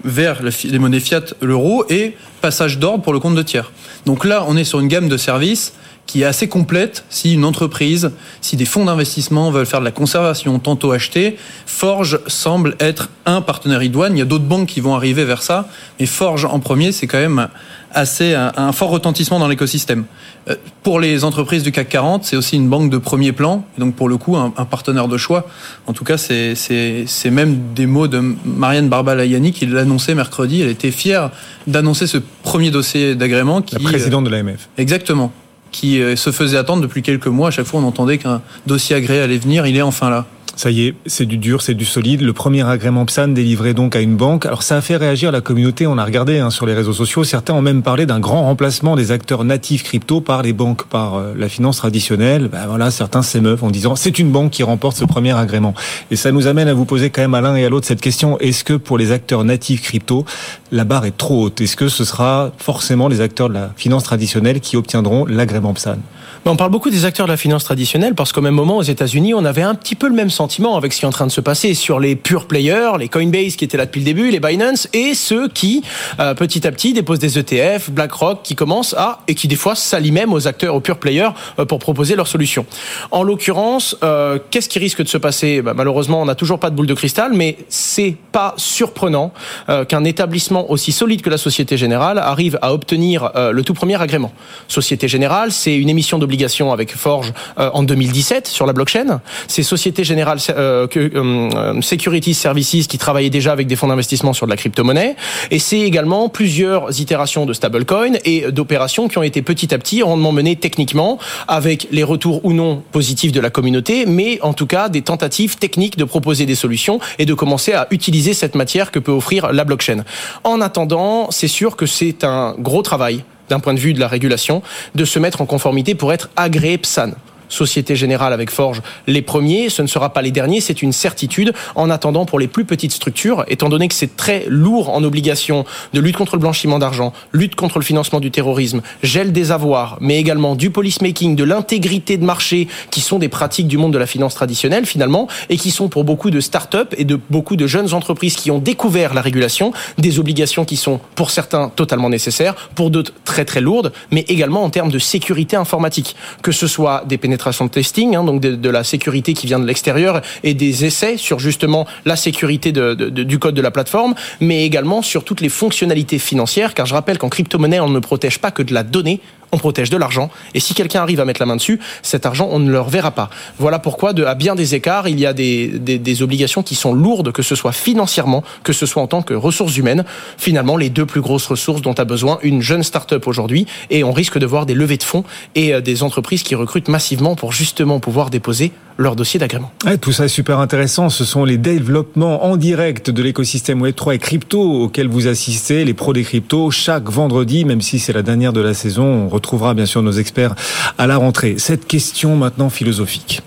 vers 0.03 0.41
les 0.43 0.79
monnaies 0.79 0.99
fiat, 0.99 1.21
l'euro, 1.41 1.85
et 1.89 2.15
passage 2.39 2.79
d'ordre 2.79 3.03
pour 3.03 3.13
le 3.13 3.19
compte 3.19 3.35
de 3.35 3.41
tiers. 3.41 3.71
Donc 4.05 4.25
là, 4.25 4.45
on 4.47 4.55
est 4.57 4.63
sur 4.63 4.79
une 4.79 4.87
gamme 4.87 5.09
de 5.09 5.17
services 5.17 5.73
qui 6.07 6.23
est 6.23 6.25
assez 6.25 6.47
complète 6.49 7.05
si 7.09 7.33
une 7.33 7.45
entreprise, 7.45 8.11
si 8.41 8.57
des 8.57 8.65
fonds 8.65 8.85
d'investissement 8.85 9.49
veulent 9.49 9.65
faire 9.65 9.79
de 9.79 9.85
la 9.85 9.91
conservation, 9.91 10.59
tantôt 10.59 10.91
acheter, 10.91 11.37
Forge 11.65 12.19
semble 12.27 12.75
être 12.79 13.09
un 13.25 13.41
partenaire 13.41 13.81
idoine. 13.81 14.15
Il 14.15 14.19
y 14.19 14.21
a 14.21 14.25
d'autres 14.25 14.43
banques 14.43 14.67
qui 14.67 14.81
vont 14.81 14.95
arriver 14.95 15.23
vers 15.23 15.41
ça, 15.41 15.69
mais 15.99 16.05
Forge 16.05 16.45
en 16.45 16.59
premier, 16.59 16.91
c'est 16.91 17.07
quand 17.07 17.19
même 17.19 17.47
assez 17.93 18.33
un, 18.33 18.51
un 18.55 18.71
fort 18.71 18.89
retentissement 18.89 19.39
dans 19.39 19.47
l'écosystème. 19.47 20.05
Euh, 20.49 20.55
Pour 20.83 20.99
les 20.99 21.23
entreprises 21.23 21.63
du 21.63 21.71
CAC 21.71 21.89
40, 21.89 22.23
c'est 22.25 22.35
aussi 22.35 22.55
une 22.55 22.67
banque 22.67 22.89
de 22.89 22.97
premier 22.97 23.31
plan, 23.31 23.63
et 23.77 23.79
donc 23.79 23.95
pour 23.95 24.09
le 24.09 24.17
coup 24.17 24.35
un, 24.37 24.53
un 24.57 24.65
partenaire 24.65 25.07
de 25.07 25.17
choix. 25.17 25.47
En 25.87 25.93
tout 25.93 26.03
cas, 26.03 26.17
c'est 26.17 26.55
c'est 26.55 27.05
c'est 27.07 27.29
même 27.31 27.73
des 27.75 27.85
mots 27.85 28.07
de 28.07 28.21
Marianne 28.45 28.89
Barbalayani 28.89 29.51
qui 29.53 29.65
l'annonçait 29.65 30.15
mercredi. 30.15 30.61
Elle 30.61 30.69
était 30.69 30.91
fière 30.91 31.31
d'annoncer 31.67 32.07
ce 32.07 32.17
premier 32.43 32.71
dossier 32.71 33.15
d'agrément 33.15 33.61
qui 33.61 33.75
La 33.75 33.81
présidente 33.81 34.25
de 34.25 34.29
l'AMF. 34.29 34.69
Exactement. 34.77 35.31
Qui 35.71 36.01
euh, 36.01 36.15
se 36.15 36.31
faisait 36.31 36.57
attendre 36.57 36.81
depuis 36.81 37.01
quelques 37.01 37.27
mois. 37.27 37.47
À 37.47 37.51
chaque 37.51 37.65
fois, 37.65 37.79
on 37.79 37.83
entendait 37.85 38.17
qu'un 38.17 38.41
dossier 38.67 38.95
agréé 38.95 39.21
allait 39.21 39.37
venir. 39.37 39.65
Il 39.65 39.77
est 39.77 39.81
enfin 39.81 40.09
là. 40.09 40.25
Ça 40.55 40.69
y 40.69 40.87
est, 40.87 40.95
c'est 41.05 41.25
du 41.25 41.37
dur, 41.37 41.61
c'est 41.61 41.73
du 41.73 41.85
solide. 41.85 42.21
Le 42.21 42.33
premier 42.33 42.67
agrément 42.67 43.05
PSAN 43.05 43.29
délivré 43.29 43.73
donc 43.73 43.95
à 43.95 44.01
une 44.01 44.15
banque. 44.15 44.45
Alors 44.45 44.63
ça 44.63 44.77
a 44.77 44.81
fait 44.81 44.97
réagir 44.97 45.31
la 45.31 45.41
communauté. 45.41 45.87
On 45.87 45.97
a 45.97 46.05
regardé 46.05 46.39
hein, 46.39 46.49
sur 46.49 46.65
les 46.65 46.73
réseaux 46.73 46.93
sociaux. 46.93 47.23
Certains 47.23 47.53
ont 47.53 47.61
même 47.61 47.81
parlé 47.81 48.05
d'un 48.05 48.19
grand 48.19 48.43
remplacement 48.43 48.95
des 48.95 49.11
acteurs 49.11 49.43
natifs 49.43 49.83
crypto 49.83 50.21
par 50.21 50.41
les 50.41 50.53
banques, 50.53 50.85
par 50.87 51.15
euh, 51.15 51.33
la 51.37 51.49
finance 51.49 51.77
traditionnelle. 51.77 52.49
Ben 52.49 52.67
voilà, 52.67 52.91
certains 52.91 53.21
s'émeuvent 53.21 53.63
en 53.63 53.71
disant 53.71 53.95
c'est 53.95 54.19
une 54.19 54.31
banque 54.31 54.51
qui 54.51 54.63
remporte 54.63 54.97
ce 54.97 55.05
premier 55.05 55.35
agrément. 55.35 55.73
Et 56.11 56.15
ça 56.15 56.31
nous 56.31 56.47
amène 56.47 56.67
à 56.67 56.73
vous 56.73 56.85
poser 56.85 57.09
quand 57.09 57.21
même 57.21 57.33
à 57.33 57.41
l'un 57.41 57.55
et 57.55 57.65
à 57.65 57.69
l'autre 57.69 57.87
cette 57.87 58.01
question 58.01 58.37
est-ce 58.39 58.63
que 58.63 58.73
pour 58.73 58.97
les 58.97 59.11
acteurs 59.11 59.43
natifs 59.43 59.81
crypto, 59.81 60.25
la 60.71 60.83
barre 60.83 61.05
est 61.05 61.17
trop 61.17 61.45
haute? 61.45 61.61
Est-ce 61.61 61.75
que 61.75 61.87
ce 61.87 62.03
sera 62.03 62.51
forcément 62.57 63.07
les 63.07 63.21
acteurs 63.21 63.49
de 63.49 63.53
la 63.53 63.71
finance 63.75 64.03
traditionnelle 64.03 64.59
qui 64.59 64.75
obtiendront 64.77 65.25
l'agrément 65.25 65.73
PSAN? 65.73 65.97
Mais 66.45 66.51
on 66.51 66.55
parle 66.55 66.71
beaucoup 66.71 66.89
des 66.89 67.05
acteurs 67.05 67.27
de 67.27 67.31
la 67.31 67.37
finance 67.37 67.63
traditionnelle 67.63 68.15
parce 68.15 68.31
qu'au 68.31 68.41
même 68.41 68.55
moment, 68.55 68.77
aux 68.77 68.83
États-Unis, 68.83 69.33
on 69.35 69.45
avait 69.45 69.61
un 69.61 69.75
petit 69.75 69.95
peu 69.95 70.07
le 70.07 70.15
même 70.15 70.31
sentiment 70.41 70.75
avec 70.75 70.91
ce 70.91 70.97
qui 70.97 71.05
est 71.05 71.07
en 71.07 71.11
train 71.11 71.27
de 71.27 71.31
se 71.31 71.39
passer 71.39 71.75
sur 71.75 71.99
les 71.99 72.15
pure 72.15 72.47
players, 72.47 72.93
les 72.97 73.09
Coinbase 73.09 73.55
qui 73.57 73.63
étaient 73.63 73.77
là 73.77 73.85
depuis 73.85 73.99
le 73.99 74.05
début, 74.05 74.31
les 74.31 74.39
Binance 74.39 74.87
et 74.91 75.13
ceux 75.13 75.47
qui, 75.47 75.83
euh, 76.19 76.33
petit 76.33 76.65
à 76.65 76.71
petit, 76.71 76.93
déposent 76.93 77.19
des 77.19 77.37
ETF, 77.37 77.91
BlackRock 77.91 78.41
qui 78.41 78.55
commencent 78.55 78.95
à 78.95 79.19
et 79.27 79.35
qui 79.35 79.47
des 79.47 79.55
fois 79.55 79.75
s'allient 79.75 80.11
même 80.11 80.33
aux 80.33 80.47
acteurs, 80.47 80.73
aux 80.73 80.79
pure 80.79 80.97
players 80.97 81.29
euh, 81.59 81.65
pour 81.65 81.77
proposer 81.77 82.15
leurs 82.15 82.27
solutions. 82.27 82.65
En 83.11 83.21
l'occurrence, 83.21 83.95
euh, 84.01 84.39
qu'est-ce 84.49 84.67
qui 84.67 84.79
risque 84.79 85.03
de 85.03 85.07
se 85.07 85.19
passer? 85.19 85.61
Bah, 85.61 85.75
Malheureusement, 85.75 86.19
on 86.23 86.25
n'a 86.25 86.33
toujours 86.33 86.59
pas 86.59 86.71
de 86.71 86.75
boule 86.75 86.87
de 86.87 86.95
cristal, 86.95 87.33
mais 87.35 87.57
c'est 87.69 88.15
pas 88.31 88.55
surprenant 88.57 89.33
euh, 89.69 89.85
qu'un 89.85 90.03
établissement 90.03 90.71
aussi 90.71 90.91
solide 90.91 91.21
que 91.21 91.29
la 91.29 91.37
Société 91.37 91.77
Générale 91.77 92.17
arrive 92.17 92.57
à 92.61 92.73
obtenir 92.73 93.31
euh, 93.35 93.51
le 93.51 93.63
tout 93.63 93.73
premier 93.73 94.01
agrément. 94.01 94.31
Société 94.67 95.07
Générale, 95.07 95.51
c'est 95.51 95.75
une 95.75 95.89
émission 95.89 96.17
d'obligation 96.17 96.71
avec 96.71 96.95
Forge 96.95 97.33
euh, 97.59 97.69
en 97.73 97.83
2017 97.83 98.47
sur 98.47 98.65
la 98.65 98.73
blockchain. 98.73 99.21
C'est 99.47 99.63
Société 99.63 100.03
Générale 100.03 100.30
euh, 100.49 100.87
que, 100.87 100.99
euh, 100.99 101.81
Securities 101.81 102.33
Services 102.33 102.87
qui 102.87 102.97
travaillait 102.97 103.29
déjà 103.29 103.51
avec 103.51 103.67
des 103.67 103.75
fonds 103.75 103.87
d'investissement 103.87 104.33
sur 104.33 104.45
de 104.45 104.51
la 104.51 104.57
crypto-monnaie. 104.57 105.15
Et 105.49 105.59
c'est 105.59 105.79
également 105.79 106.29
plusieurs 106.29 106.99
itérations 106.99 107.45
de 107.45 107.53
stablecoin 107.53 108.13
et 108.25 108.51
d'opérations 108.51 109.07
qui 109.07 109.17
ont 109.17 109.23
été 109.23 109.41
petit 109.41 109.73
à 109.73 109.77
petit 109.77 110.01
rondement 110.03 110.31
menées 110.31 110.55
techniquement 110.55 111.17
avec 111.47 111.87
les 111.91 112.03
retours 112.03 112.43
ou 112.45 112.53
non 112.53 112.83
positifs 112.91 113.31
de 113.31 113.39
la 113.39 113.49
communauté, 113.49 114.05
mais 114.05 114.39
en 114.41 114.53
tout 114.53 114.67
cas 114.67 114.89
des 114.89 115.01
tentatives 115.01 115.57
techniques 115.57 115.97
de 115.97 116.03
proposer 116.03 116.45
des 116.45 116.55
solutions 116.55 116.99
et 117.19 117.25
de 117.25 117.33
commencer 117.33 117.73
à 117.73 117.87
utiliser 117.91 118.33
cette 118.33 118.55
matière 118.55 118.91
que 118.91 118.99
peut 118.99 119.11
offrir 119.11 119.51
la 119.51 119.63
blockchain. 119.63 120.03
En 120.43 120.61
attendant, 120.61 121.31
c'est 121.31 121.47
sûr 121.47 121.75
que 121.75 121.85
c'est 121.85 122.23
un 122.23 122.55
gros 122.57 122.81
travail 122.81 123.23
d'un 123.49 123.59
point 123.59 123.73
de 123.73 123.79
vue 123.79 123.93
de 123.93 123.99
la 123.99 124.07
régulation, 124.07 124.61
de 124.95 125.03
se 125.03 125.19
mettre 125.19 125.41
en 125.41 125.45
conformité 125.45 125.93
pour 125.93 126.13
être 126.13 126.29
agréé 126.37 126.77
PSAN. 126.77 127.11
Société 127.51 127.95
Générale 127.95 128.33
avec 128.33 128.49
Forge 128.49 128.81
les 129.07 129.21
premiers, 129.21 129.69
ce 129.69 129.81
ne 129.81 129.87
sera 129.87 130.13
pas 130.13 130.21
les 130.21 130.31
derniers, 130.31 130.61
c'est 130.61 130.81
une 130.81 130.93
certitude. 130.93 131.53
En 131.75 131.89
attendant, 131.89 132.25
pour 132.25 132.39
les 132.39 132.47
plus 132.47 132.65
petites 132.65 132.93
structures, 132.93 133.43
étant 133.47 133.69
donné 133.69 133.87
que 133.87 133.93
c'est 133.93 134.15
très 134.15 134.45
lourd 134.47 134.89
en 134.89 135.03
obligation 135.03 135.65
de 135.93 135.99
lutte 135.99 136.15
contre 136.15 136.35
le 136.35 136.39
blanchiment 136.39 136.79
d'argent, 136.79 137.13
lutte 137.33 137.55
contre 137.55 137.77
le 137.77 137.85
financement 137.85 138.19
du 138.19 138.31
terrorisme, 138.31 138.81
gel 139.03 139.31
des 139.31 139.51
avoirs, 139.51 139.97
mais 139.99 140.17
également 140.17 140.55
du 140.55 140.69
policymaking, 140.69 141.35
de 141.35 141.43
l'intégrité 141.43 142.17
de 142.17 142.23
marché, 142.23 142.67
qui 142.89 143.01
sont 143.01 143.19
des 143.19 143.29
pratiques 143.29 143.67
du 143.67 143.77
monde 143.77 143.93
de 143.93 143.97
la 143.97 144.07
finance 144.07 144.35
traditionnelle 144.35 144.85
finalement, 144.85 145.27
et 145.49 145.57
qui 145.57 145.71
sont 145.71 145.89
pour 145.89 146.03
beaucoup 146.03 146.29
de 146.29 146.39
start-up 146.39 146.93
et 146.97 147.03
de 147.03 147.19
beaucoup 147.29 147.55
de 147.55 147.67
jeunes 147.67 147.93
entreprises 147.93 148.35
qui 148.35 148.51
ont 148.51 148.59
découvert 148.59 149.13
la 149.13 149.21
régulation, 149.21 149.73
des 149.97 150.19
obligations 150.19 150.65
qui 150.65 150.77
sont 150.77 150.99
pour 151.15 151.31
certains 151.31 151.69
totalement 151.69 152.09
nécessaires, 152.09 152.69
pour 152.75 152.91
d'autres 152.91 153.13
très 153.25 153.45
très 153.45 153.61
lourdes, 153.61 153.91
mais 154.11 154.21
également 154.27 154.63
en 154.63 154.69
termes 154.69 154.91
de 154.91 154.99
sécurité 154.99 155.55
informatique, 155.55 156.15
que 156.41 156.51
ce 156.51 156.67
soit 156.67 157.03
des 157.05 157.17
pénétrations 157.17 157.40
de 157.49 157.67
testing, 157.67 158.15
hein, 158.15 158.23
donc 158.23 158.41
de, 158.41 158.69
la 158.69 158.83
sécurité 158.83 159.33
qui 159.33 159.47
vient 159.47 159.59
de 159.59 159.65
l'extérieur 159.65 160.21
et 160.43 160.53
des 160.53 160.85
essais 160.85 161.17
sur 161.17 161.39
justement 161.39 161.85
la 162.05 162.15
sécurité 162.15 162.71
du 162.71 163.39
code 163.39 163.55
de 163.55 163.61
la 163.61 163.71
plateforme, 163.71 164.15
mais 164.39 164.65
également 164.65 165.01
sur 165.01 165.23
toutes 165.23 165.41
les 165.41 165.49
fonctionnalités 165.49 166.19
financières, 166.19 166.73
car 166.73 166.85
je 166.85 166.93
rappelle 166.93 167.17
qu'en 167.17 167.29
crypto-monnaie, 167.29 167.79
on 167.79 167.89
ne 167.89 167.99
protège 167.99 168.39
pas 168.39 168.51
que 168.51 168.63
de 168.63 168.73
la 168.73 168.83
donnée, 168.83 169.19
on 169.51 169.57
protège 169.57 169.89
de 169.89 169.97
l'argent. 169.97 170.29
Et 170.53 170.59
si 170.59 170.73
quelqu'un 170.73 171.01
arrive 171.01 171.19
à 171.19 171.25
mettre 171.25 171.41
la 171.41 171.45
main 171.45 171.55
dessus, 171.55 171.79
cet 172.01 172.25
argent, 172.25 172.47
on 172.51 172.59
ne 172.59 172.71
le 172.71 172.79
reverra 172.79 173.11
pas. 173.11 173.29
Voilà 173.59 173.79
pourquoi, 173.79 174.11
à 174.11 174.35
bien 174.35 174.55
des 174.55 174.75
écarts, 174.75 175.07
il 175.07 175.19
y 175.19 175.25
a 175.25 175.33
des, 175.33 175.67
des, 175.67 176.21
obligations 176.21 176.63
qui 176.63 176.75
sont 176.75 176.93
lourdes, 176.93 177.31
que 177.31 177.41
ce 177.41 177.55
soit 177.55 177.71
financièrement, 177.71 178.43
que 178.63 178.73
ce 178.73 178.85
soit 178.85 179.01
en 179.01 179.07
tant 179.07 179.21
que 179.21 179.33
ressources 179.33 179.77
humaines. 179.77 180.05
Finalement, 180.37 180.77
les 180.77 180.89
deux 180.89 181.05
plus 181.05 181.21
grosses 181.21 181.47
ressources 181.47 181.81
dont 181.81 181.93
a 181.93 182.05
besoin 182.05 182.39
une 182.43 182.61
jeune 182.61 182.83
start-up 182.83 183.27
aujourd'hui. 183.27 183.65
Et 183.89 184.03
on 184.03 184.11
risque 184.11 184.37
de 184.37 184.45
voir 184.45 184.65
des 184.65 184.73
levées 184.73 184.97
de 184.97 185.03
fonds 185.03 185.23
et 185.55 185.73
euh, 185.73 185.81
des 185.81 186.03
entreprises 186.03 186.43
qui 186.43 186.55
recrutent 186.55 186.89
massivement 186.89 187.35
pour 187.35 187.51
justement 187.51 187.99
pouvoir 187.99 188.29
déposer 188.29 188.71
leur 188.97 189.15
dossier 189.15 189.39
d'agrément. 189.39 189.71
tout 190.01 190.11
ça 190.11 190.25
est 190.25 190.29
super 190.29 190.59
intéressant. 190.59 191.09
Ce 191.09 191.25
sont 191.25 191.45
les 191.45 191.57
développements 191.57 192.45
en 192.45 192.57
direct 192.57 193.09
de 193.09 193.23
l'écosystème 193.23 193.83
Web3 193.85 194.15
et 194.15 194.19
crypto 194.19 194.61
auxquels 194.61 195.07
vous 195.07 195.27
assistez, 195.27 195.85
les 195.85 195.93
pros 195.93 196.13
des 196.13 196.23
cryptos, 196.23 196.71
chaque 196.71 197.09
vendredi, 197.09 197.65
même 197.65 197.81
si 197.81 197.99
c'est 197.99 198.13
la 198.13 198.21
dernière 198.21 198.53
de 198.53 198.61
la 198.61 198.73
saison. 198.73 199.05
On 199.05 199.29
retrouvera 199.29 199.73
bien 199.73 199.85
sûr 199.85 200.01
nos 200.01 200.11
experts 200.11 200.55
à 200.97 201.07
la 201.07 201.17
rentrée. 201.17 201.55
Cette 201.57 201.87
question 201.87 202.35
maintenant 202.35 202.69
philosophique. 202.69 203.41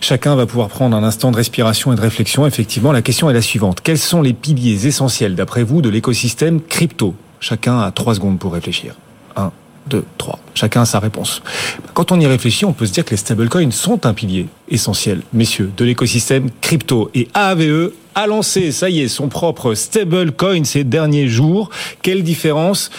Chacun 0.00 0.34
va 0.34 0.46
pouvoir 0.46 0.68
prendre 0.68 0.96
un 0.96 1.04
instant 1.04 1.30
de 1.30 1.36
respiration 1.36 1.92
et 1.92 1.96
de 1.96 2.00
réflexion. 2.00 2.46
Effectivement, 2.46 2.92
la 2.92 3.02
question 3.02 3.30
est 3.30 3.34
la 3.34 3.42
suivante. 3.42 3.80
Quels 3.82 3.98
sont 3.98 4.22
les 4.22 4.32
piliers 4.32 4.86
essentiels, 4.86 5.34
d'après 5.34 5.62
vous, 5.62 5.82
de 5.82 5.88
l'écosystème 5.88 6.60
crypto? 6.60 7.14
Chacun 7.40 7.80
a 7.80 7.90
trois 7.90 8.14
secondes 8.14 8.38
pour 8.38 8.52
réfléchir. 8.52 8.94
Un, 9.86 9.90
2, 9.90 10.04
3. 10.18 10.38
Chacun 10.54 10.82
a 10.82 10.84
sa 10.84 10.98
réponse. 10.98 11.42
Quand 11.94 12.12
on 12.12 12.20
y 12.20 12.26
réfléchit, 12.26 12.64
on 12.64 12.72
peut 12.72 12.86
se 12.86 12.92
dire 12.92 13.04
que 13.04 13.10
les 13.10 13.16
stablecoins 13.16 13.70
sont 13.70 14.06
un 14.06 14.14
pilier 14.14 14.46
essentiel, 14.68 15.22
messieurs, 15.32 15.70
de 15.76 15.84
l'écosystème 15.84 16.50
crypto. 16.60 17.10
Et 17.14 17.28
AAVE 17.34 17.92
a 18.14 18.26
lancé, 18.26 18.72
ça 18.72 18.90
y 18.90 19.00
est, 19.00 19.08
son 19.08 19.28
propre 19.28 19.74
stablecoin 19.74 20.64
ces 20.64 20.84
derniers 20.84 21.28
jours. 21.28 21.70
Quelle 22.02 22.22
différence 22.22 22.90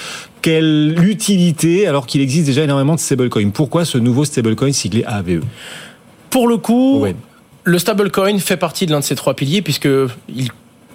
quelle 0.42 1.02
utilité 1.02 1.88
alors 1.88 2.06
qu'il 2.06 2.20
existe 2.20 2.48
déjà 2.48 2.63
énormément 2.63 2.96
de 2.96 3.00
stablecoins? 3.00 3.52
Pourquoi 3.52 3.86
ce 3.86 3.98
nouveau 3.98 4.25
stablecoin 4.25 4.74
siglé 4.74 5.06
AAVE 5.06 5.40
Pour 6.30 6.50
le 6.50 6.58
coup, 6.58 7.06
le 7.63 7.80
stablecoin 7.80 8.38
fait 8.40 8.58
partie 8.58 8.86
de 8.86 8.92
l'un 8.92 9.00
de 9.00 9.06
ces 9.06 9.16
trois 9.16 9.36
piliers 9.36 9.62
puisque 9.62 9.88
il 10.28 10.50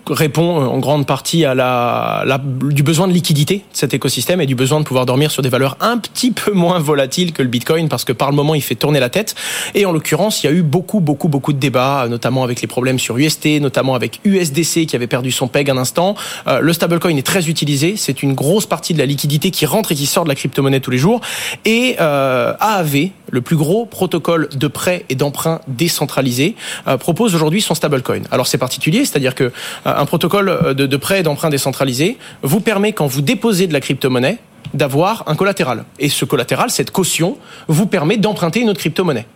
répond 0.08 0.60
euh, 0.60 0.66
en 0.66 0.78
grande 0.78 1.06
partie 1.06 1.44
à 1.44 1.54
la, 1.54 2.24
la, 2.26 2.38
du 2.38 2.82
besoin 2.82 3.08
de 3.08 3.12
liquidité 3.12 3.56
de 3.56 3.62
cet 3.72 3.94
écosystème 3.94 4.40
et 4.40 4.46
du 4.46 4.54
besoin 4.54 4.80
de 4.80 4.84
pouvoir 4.84 5.06
dormir 5.06 5.30
sur 5.30 5.42
des 5.42 5.48
valeurs 5.48 5.76
un 5.80 5.98
petit 5.98 6.30
peu 6.30 6.52
moins 6.52 6.78
volatiles 6.78 7.32
que 7.32 7.42
le 7.42 7.48
Bitcoin 7.48 7.88
parce 7.88 8.04
que 8.04 8.12
par 8.12 8.30
le 8.30 8.36
moment 8.36 8.54
il 8.54 8.62
fait 8.62 8.74
tourner 8.74 9.00
la 9.00 9.08
tête. 9.08 9.34
Et 9.74 9.86
en 9.86 9.92
l'occurrence, 9.92 10.42
il 10.42 10.46
y 10.46 10.48
a 10.48 10.52
eu 10.52 10.62
beaucoup, 10.62 11.00
beaucoup, 11.00 11.28
beaucoup 11.28 11.52
de 11.52 11.58
débats, 11.58 12.06
notamment 12.08 12.44
avec 12.44 12.60
les 12.60 12.66
problèmes 12.66 12.98
sur 12.98 13.16
UST, 13.18 13.60
notamment 13.60 13.94
avec 13.94 14.20
USDC 14.24 14.86
qui 14.86 14.96
avait 14.96 15.06
perdu 15.06 15.30
son 15.30 15.48
peg 15.48 15.70
un 15.70 15.76
instant. 15.76 16.14
Euh, 16.46 16.60
le 16.60 16.72
stablecoin 16.72 17.16
est 17.16 17.26
très 17.26 17.48
utilisé. 17.48 17.94
C'est 17.96 18.22
une 18.22 18.34
grosse 18.34 18.66
partie 18.66 18.94
de 18.94 18.98
la 18.98 19.06
liquidité 19.06 19.50
qui 19.50 19.66
rentre 19.66 19.92
et 19.92 19.94
qui 19.94 20.06
sort 20.06 20.24
de 20.24 20.28
la 20.28 20.34
crypto-monnaie 20.34 20.80
tous 20.80 20.90
les 20.90 20.98
jours. 20.98 21.20
Et 21.64 21.96
euh, 22.00 22.54
AAV, 22.60 23.10
le 23.30 23.40
plus 23.40 23.56
gros 23.56 23.86
protocole 23.86 24.48
de 24.54 24.66
prêt 24.66 25.04
et 25.08 25.14
d'emprunt 25.14 25.60
décentralisé, 25.68 26.54
euh, 26.86 26.96
propose 26.96 27.34
aujourd'hui 27.34 27.62
son 27.62 27.74
stablecoin. 27.74 28.22
Alors 28.30 28.46
c'est 28.46 28.58
particulier, 28.58 29.04
c'est-à-dire 29.04 29.34
que 29.34 29.52
un 29.84 30.06
protocole 30.06 30.48
euh, 30.48 30.74
de, 30.74 30.86
de 30.86 30.96
prêt 30.96 31.20
et 31.20 31.22
d'emprunt 31.22 31.50
décentralisé 31.50 32.18
vous 32.42 32.60
permet, 32.60 32.92
quand 32.92 33.06
vous 33.06 33.22
déposez 33.22 33.66
de 33.66 33.72
la 33.72 33.80
crypto-monnaie, 33.80 34.38
d'avoir 34.74 35.24
un 35.26 35.34
collatéral. 35.34 35.84
Et 35.98 36.08
ce 36.08 36.24
collatéral, 36.24 36.70
cette 36.70 36.90
caution, 36.90 37.38
vous 37.68 37.86
permet 37.86 38.16
d'emprunter 38.16 38.60
une 38.60 38.70
autre 38.70 38.80
crypto-monnaie. 38.80 39.26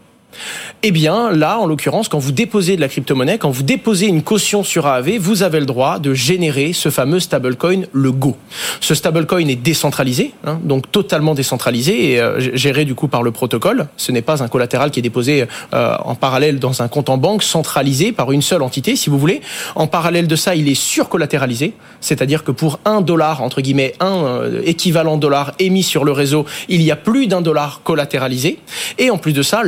Eh 0.82 0.90
bien, 0.90 1.30
là, 1.30 1.58
en 1.58 1.66
l'occurrence, 1.66 2.08
quand 2.08 2.18
vous 2.18 2.32
déposez 2.32 2.76
de 2.76 2.80
la 2.80 2.88
crypto-monnaie, 2.88 3.38
quand 3.38 3.50
vous 3.50 3.62
déposez 3.62 4.06
une 4.06 4.22
caution 4.22 4.64
sur 4.64 4.86
AAV, 4.86 5.18
vous 5.18 5.42
avez 5.42 5.60
le 5.60 5.66
droit 5.66 5.98
de 5.98 6.14
générer 6.14 6.72
ce 6.72 6.90
fameux 6.90 7.20
stablecoin, 7.20 7.82
le 7.92 8.12
Go. 8.12 8.36
Ce 8.80 8.94
stablecoin 8.94 9.46
est 9.48 9.56
décentralisé, 9.56 10.32
hein, 10.44 10.58
donc 10.62 10.90
totalement 10.90 11.34
décentralisé 11.34 12.12
et 12.12 12.20
euh, 12.20 12.40
géré 12.54 12.84
du 12.84 12.94
coup 12.94 13.08
par 13.08 13.22
le 13.22 13.30
protocole. 13.30 13.88
Ce 13.96 14.12
n'est 14.12 14.22
pas 14.22 14.42
un 14.42 14.48
collatéral 14.48 14.90
qui 14.90 14.98
est 14.98 15.02
déposé 15.02 15.46
euh, 15.72 15.96
en 16.04 16.14
parallèle 16.14 16.58
dans 16.58 16.82
un 16.82 16.88
compte 16.88 17.08
en 17.08 17.16
banque 17.16 17.42
centralisé 17.42 18.12
par 18.12 18.32
une 18.32 18.42
seule 18.42 18.62
entité, 18.62 18.96
si 18.96 19.10
vous 19.10 19.18
voulez. 19.18 19.40
En 19.74 19.86
parallèle 19.86 20.26
de 20.26 20.36
ça, 20.36 20.54
il 20.54 20.68
est 20.68 20.74
surcollatéralisé, 20.74 21.74
c'est-à-dire 22.00 22.44
que 22.44 22.50
pour 22.50 22.80
un 22.84 23.00
dollar, 23.00 23.42
entre 23.42 23.60
guillemets, 23.60 23.94
un 24.00 24.24
euh, 24.24 24.62
équivalent 24.64 25.16
dollar 25.16 25.52
émis 25.58 25.82
sur 25.82 26.04
le 26.04 26.12
réseau, 26.12 26.44
il 26.68 26.82
y 26.82 26.90
a 26.90 26.96
plus 26.96 27.26
d'un 27.26 27.40
dollar 27.40 27.80
collatéralisé. 27.84 28.58
Et 28.98 29.10
en 29.10 29.18
plus 29.18 29.32
de 29.32 29.42
ça, 29.42 29.62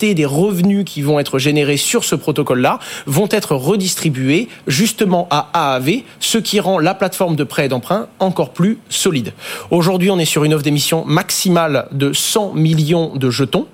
des 0.00 0.26
revenus 0.26 0.84
qui 0.84 1.02
vont 1.02 1.18
être 1.18 1.38
générés 1.38 1.76
sur 1.76 2.04
ce 2.04 2.14
protocole-là 2.14 2.78
vont 3.06 3.28
être 3.30 3.54
redistribués 3.54 4.48
justement 4.66 5.26
à 5.30 5.48
AAV, 5.74 6.02
ce 6.20 6.38
qui 6.38 6.60
rend 6.60 6.78
la 6.78 6.94
plateforme 6.94 7.36
de 7.36 7.44
prêt 7.44 7.66
et 7.66 7.68
d'emprunt 7.68 8.08
encore 8.18 8.50
plus 8.50 8.78
solide. 8.88 9.32
Aujourd'hui, 9.70 10.10
on 10.10 10.18
est 10.18 10.24
sur 10.24 10.44
une 10.44 10.54
offre 10.54 10.64
d'émission 10.64 11.04
maximale 11.04 11.88
de 11.92 12.12
100 12.12 12.54
millions 12.54 13.12
de 13.16 13.30
jetons 13.30 13.66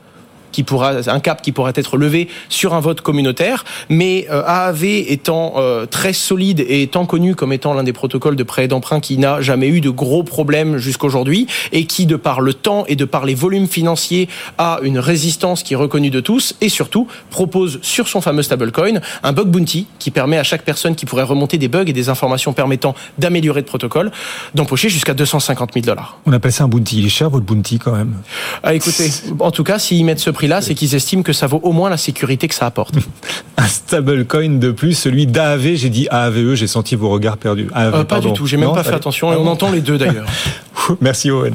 qui 0.54 0.62
pourra, 0.62 0.92
un 1.08 1.18
cap 1.18 1.42
qui 1.42 1.50
pourrait 1.50 1.72
être 1.74 1.96
levé 1.96 2.28
sur 2.48 2.74
un 2.74 2.80
vote 2.80 3.00
communautaire. 3.00 3.64
Mais 3.88 4.28
euh, 4.30 4.44
AAV 4.46 4.84
étant 4.84 5.54
euh, 5.56 5.84
très 5.84 6.12
solide 6.12 6.60
et 6.60 6.82
étant 6.82 7.06
connu 7.06 7.34
comme 7.34 7.52
étant 7.52 7.74
l'un 7.74 7.82
des 7.82 7.92
protocoles 7.92 8.36
de 8.36 8.44
prêt 8.44 8.68
d'emprunt 8.68 9.00
qui 9.00 9.18
n'a 9.18 9.40
jamais 9.40 9.66
eu 9.66 9.80
de 9.80 9.90
gros 9.90 10.22
problèmes 10.22 10.76
jusqu'aujourd'hui 10.76 11.48
et 11.72 11.86
qui, 11.86 12.06
de 12.06 12.14
par 12.14 12.40
le 12.40 12.54
temps 12.54 12.84
et 12.86 12.94
de 12.94 13.04
par 13.04 13.24
les 13.24 13.34
volumes 13.34 13.66
financiers, 13.66 14.28
a 14.56 14.78
une 14.82 15.00
résistance 15.00 15.64
qui 15.64 15.74
est 15.74 15.76
reconnue 15.76 16.10
de 16.10 16.20
tous 16.20 16.54
et 16.60 16.68
surtout 16.68 17.08
propose 17.30 17.80
sur 17.82 18.06
son 18.06 18.20
fameux 18.20 18.44
stablecoin 18.44 19.00
un 19.24 19.32
bug 19.32 19.48
bounty 19.48 19.88
qui 19.98 20.12
permet 20.12 20.38
à 20.38 20.44
chaque 20.44 20.62
personne 20.62 20.94
qui 20.94 21.04
pourrait 21.04 21.24
remonter 21.24 21.58
des 21.58 21.66
bugs 21.66 21.84
et 21.88 21.92
des 21.92 22.08
informations 22.10 22.52
permettant 22.52 22.94
d'améliorer 23.18 23.62
le 23.62 23.66
protocole 23.66 24.12
d'empocher 24.54 24.88
jusqu'à 24.88 25.14
250 25.14 25.72
000 25.74 25.84
dollars. 25.84 26.20
On 26.26 26.32
appelle 26.32 26.52
ça 26.52 26.62
un 26.62 26.68
bounty. 26.68 27.00
Il 27.00 27.06
est 27.06 27.08
cher 27.08 27.28
votre 27.28 27.44
bounty 27.44 27.80
quand 27.80 27.92
même. 27.92 28.14
Ah, 28.62 28.74
écoutez, 28.74 29.10
en 29.40 29.50
tout 29.50 29.64
cas, 29.64 29.80
s'ils 29.80 30.04
mettent 30.04 30.20
ce 30.20 30.30
prix 30.30 30.43
là 30.46 30.60
c'est 30.60 30.74
qu'ils 30.74 30.94
estiment 30.94 31.22
que 31.22 31.32
ça 31.32 31.46
vaut 31.46 31.60
au 31.62 31.72
moins 31.72 31.90
la 31.90 31.96
sécurité 31.96 32.48
que 32.48 32.54
ça 32.54 32.66
apporte. 32.66 32.94
Un 33.56 33.66
stablecoin 33.66 34.58
de 34.58 34.70
plus, 34.70 34.94
celui 34.94 35.26
d'AAV, 35.26 35.74
j'ai 35.74 35.90
dit 35.90 36.08
AAVE, 36.10 36.54
j'ai 36.54 36.66
senti 36.66 36.96
vos 36.96 37.08
regards 37.08 37.36
perdus. 37.36 37.68
Euh, 37.76 38.04
pas 38.04 38.20
du 38.20 38.32
tout, 38.32 38.46
j'ai 38.46 38.56
même 38.56 38.72
pas 38.72 38.84
fait 38.84 38.94
attention 38.94 39.32
et 39.32 39.36
on 39.36 39.46
entend 39.46 39.70
les 39.70 39.80
deux 39.80 39.98
d'ailleurs. 39.98 40.26
Merci 41.00 41.30
Owen. 41.30 41.54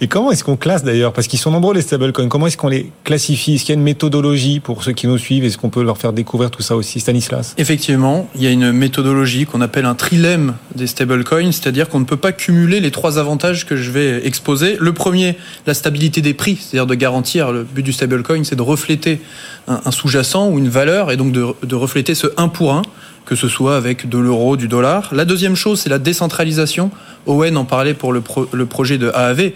Et 0.00 0.08
comment 0.08 0.30
est-ce 0.30 0.44
qu'on 0.44 0.56
classe 0.56 0.84
d'ailleurs? 0.84 1.12
Parce 1.12 1.26
qu'ils 1.26 1.38
sont 1.38 1.50
nombreux 1.50 1.74
les 1.74 1.82
stablecoins. 1.82 2.28
Comment 2.28 2.46
est-ce 2.46 2.56
qu'on 2.56 2.68
les 2.68 2.92
classifie? 3.04 3.54
Est-ce 3.54 3.64
qu'il 3.64 3.74
y 3.74 3.76
a 3.76 3.78
une 3.78 3.84
méthodologie 3.84 4.60
pour 4.60 4.82
ceux 4.82 4.92
qui 4.92 5.06
nous 5.06 5.18
suivent? 5.18 5.44
Est-ce 5.44 5.58
qu'on 5.58 5.70
peut 5.70 5.82
leur 5.82 5.98
faire 5.98 6.12
découvrir 6.12 6.50
tout 6.50 6.62
ça 6.62 6.76
aussi? 6.76 7.00
Stanislas? 7.00 7.54
Effectivement, 7.58 8.28
il 8.34 8.42
y 8.42 8.46
a 8.46 8.50
une 8.50 8.72
méthodologie 8.72 9.46
qu'on 9.46 9.60
appelle 9.60 9.86
un 9.86 9.94
trilemme 9.94 10.54
des 10.74 10.86
stablecoins, 10.86 11.52
c'est-à-dire 11.52 11.88
qu'on 11.88 12.00
ne 12.00 12.04
peut 12.04 12.16
pas 12.16 12.32
cumuler 12.32 12.80
les 12.80 12.90
trois 12.90 13.18
avantages 13.18 13.66
que 13.66 13.76
je 13.76 13.90
vais 13.90 14.26
exposer. 14.26 14.76
Le 14.80 14.92
premier, 14.92 15.36
la 15.66 15.74
stabilité 15.74 16.20
des 16.20 16.34
prix, 16.34 16.56
c'est-à-dire 16.56 16.86
de 16.86 16.94
garantir, 16.94 17.52
le 17.52 17.64
but 17.64 17.82
du 17.82 17.92
stablecoin, 17.92 18.44
c'est 18.44 18.56
de 18.56 18.62
refléter 18.62 19.20
un, 19.68 19.90
sous-jacent 19.90 20.48
ou 20.48 20.58
une 20.58 20.68
valeur 20.68 21.10
et 21.10 21.16
donc 21.16 21.32
de, 21.32 21.74
refléter 21.74 22.14
ce 22.14 22.26
1 22.36 22.48
pour 22.48 22.74
1 22.74 22.82
que 23.30 23.36
ce 23.36 23.46
soit 23.46 23.76
avec 23.76 24.08
de 24.08 24.18
l'euro, 24.18 24.56
du 24.56 24.66
dollar. 24.66 25.10
La 25.14 25.24
deuxième 25.24 25.54
chose, 25.54 25.80
c'est 25.80 25.88
la 25.88 26.00
décentralisation. 26.00 26.90
Owen 27.26 27.56
en 27.56 27.64
parlait 27.64 27.94
pour 27.94 28.12
le, 28.12 28.24
le 28.52 28.66
projet 28.66 28.98
de 28.98 29.08
AAV. 29.08 29.52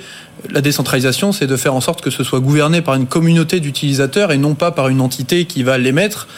La 0.50 0.61
décentralisation, 0.61 1.33
c'est 1.33 1.49
de 1.49 1.57
faire 1.57 1.75
en 1.75 1.81
sorte 1.81 2.00
que 2.00 2.11
ce 2.11 2.23
soit 2.23 2.38
gouverné 2.38 2.83
par 2.83 2.95
une 2.95 3.07
communauté 3.09 3.59
d'utilisateurs 3.59 4.31
et 4.31 4.38
non 4.38 4.54
pas 4.54 4.71
par 4.71 4.87
une 4.90 5.00
entité 5.00 5.47
qui 5.47 5.64
va 5.64 5.76
l'émettre. 5.76 6.28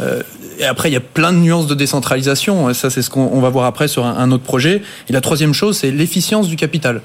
Euh, 0.00 0.22
et 0.58 0.64
après, 0.64 0.88
il 0.88 0.94
y 0.94 0.96
a 0.96 1.00
plein 1.00 1.34
de 1.34 1.36
nuances 1.36 1.66
de 1.66 1.74
décentralisation. 1.74 2.72
Ça, 2.72 2.88
c'est 2.88 3.02
ce 3.02 3.10
qu'on 3.10 3.38
va 3.38 3.50
voir 3.50 3.66
après 3.66 3.86
sur 3.86 4.06
un, 4.06 4.32
autre 4.32 4.44
projet. 4.44 4.80
Et 5.10 5.12
la 5.12 5.20
troisième 5.20 5.52
chose, 5.52 5.76
c'est 5.76 5.90
l'efficience 5.90 6.48
du 6.48 6.56
capital. 6.56 7.02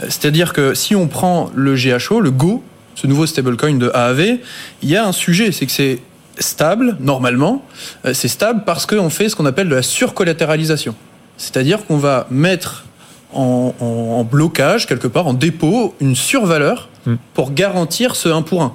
Euh, 0.00 0.04
c'est-à-dire 0.10 0.52
que 0.52 0.74
si 0.74 0.94
on 0.94 1.08
prend 1.08 1.50
le 1.56 1.74
GHO, 1.74 2.20
le 2.20 2.30
Go, 2.30 2.62
ce 2.94 3.08
nouveau 3.08 3.26
stablecoin 3.26 3.78
de 3.78 3.90
AAV, 3.92 4.38
il 4.84 4.88
y 4.88 4.94
a 4.94 5.04
un 5.04 5.12
sujet, 5.12 5.50
c'est 5.50 5.66
que 5.66 5.72
c'est 5.72 5.98
stable, 6.38 6.96
normalement. 7.00 7.64
Euh, 8.04 8.14
c'est 8.14 8.28
stable 8.28 8.62
parce 8.64 8.86
qu'on 8.86 9.10
fait 9.10 9.28
ce 9.28 9.36
qu'on 9.36 9.46
appelle 9.46 9.68
de 9.68 9.74
la 9.74 9.82
surcollatéralisation. 9.82 10.94
C'est-à-dire 11.36 11.84
qu'on 11.86 11.96
va 11.96 12.26
mettre 12.30 12.84
en, 13.32 14.24
blocage, 14.30 14.86
quelque 14.86 15.08
part, 15.08 15.26
en 15.26 15.34
dépôt, 15.34 15.94
une 16.00 16.14
survaleur 16.14 16.88
hmm. 17.06 17.14
pour 17.34 17.52
garantir 17.52 18.14
ce 18.14 18.28
1 18.28 18.42
pour 18.42 18.62
1. 18.62 18.72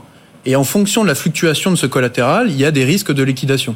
Et 0.49 0.55
en 0.55 0.63
fonction 0.63 1.03
de 1.03 1.07
la 1.07 1.13
fluctuation 1.13 1.69
de 1.69 1.75
ce 1.75 1.85
collatéral, 1.85 2.47
il 2.49 2.57
y 2.57 2.65
a 2.65 2.71
des 2.71 2.83
risques 2.83 3.11
de 3.11 3.21
liquidation. 3.21 3.75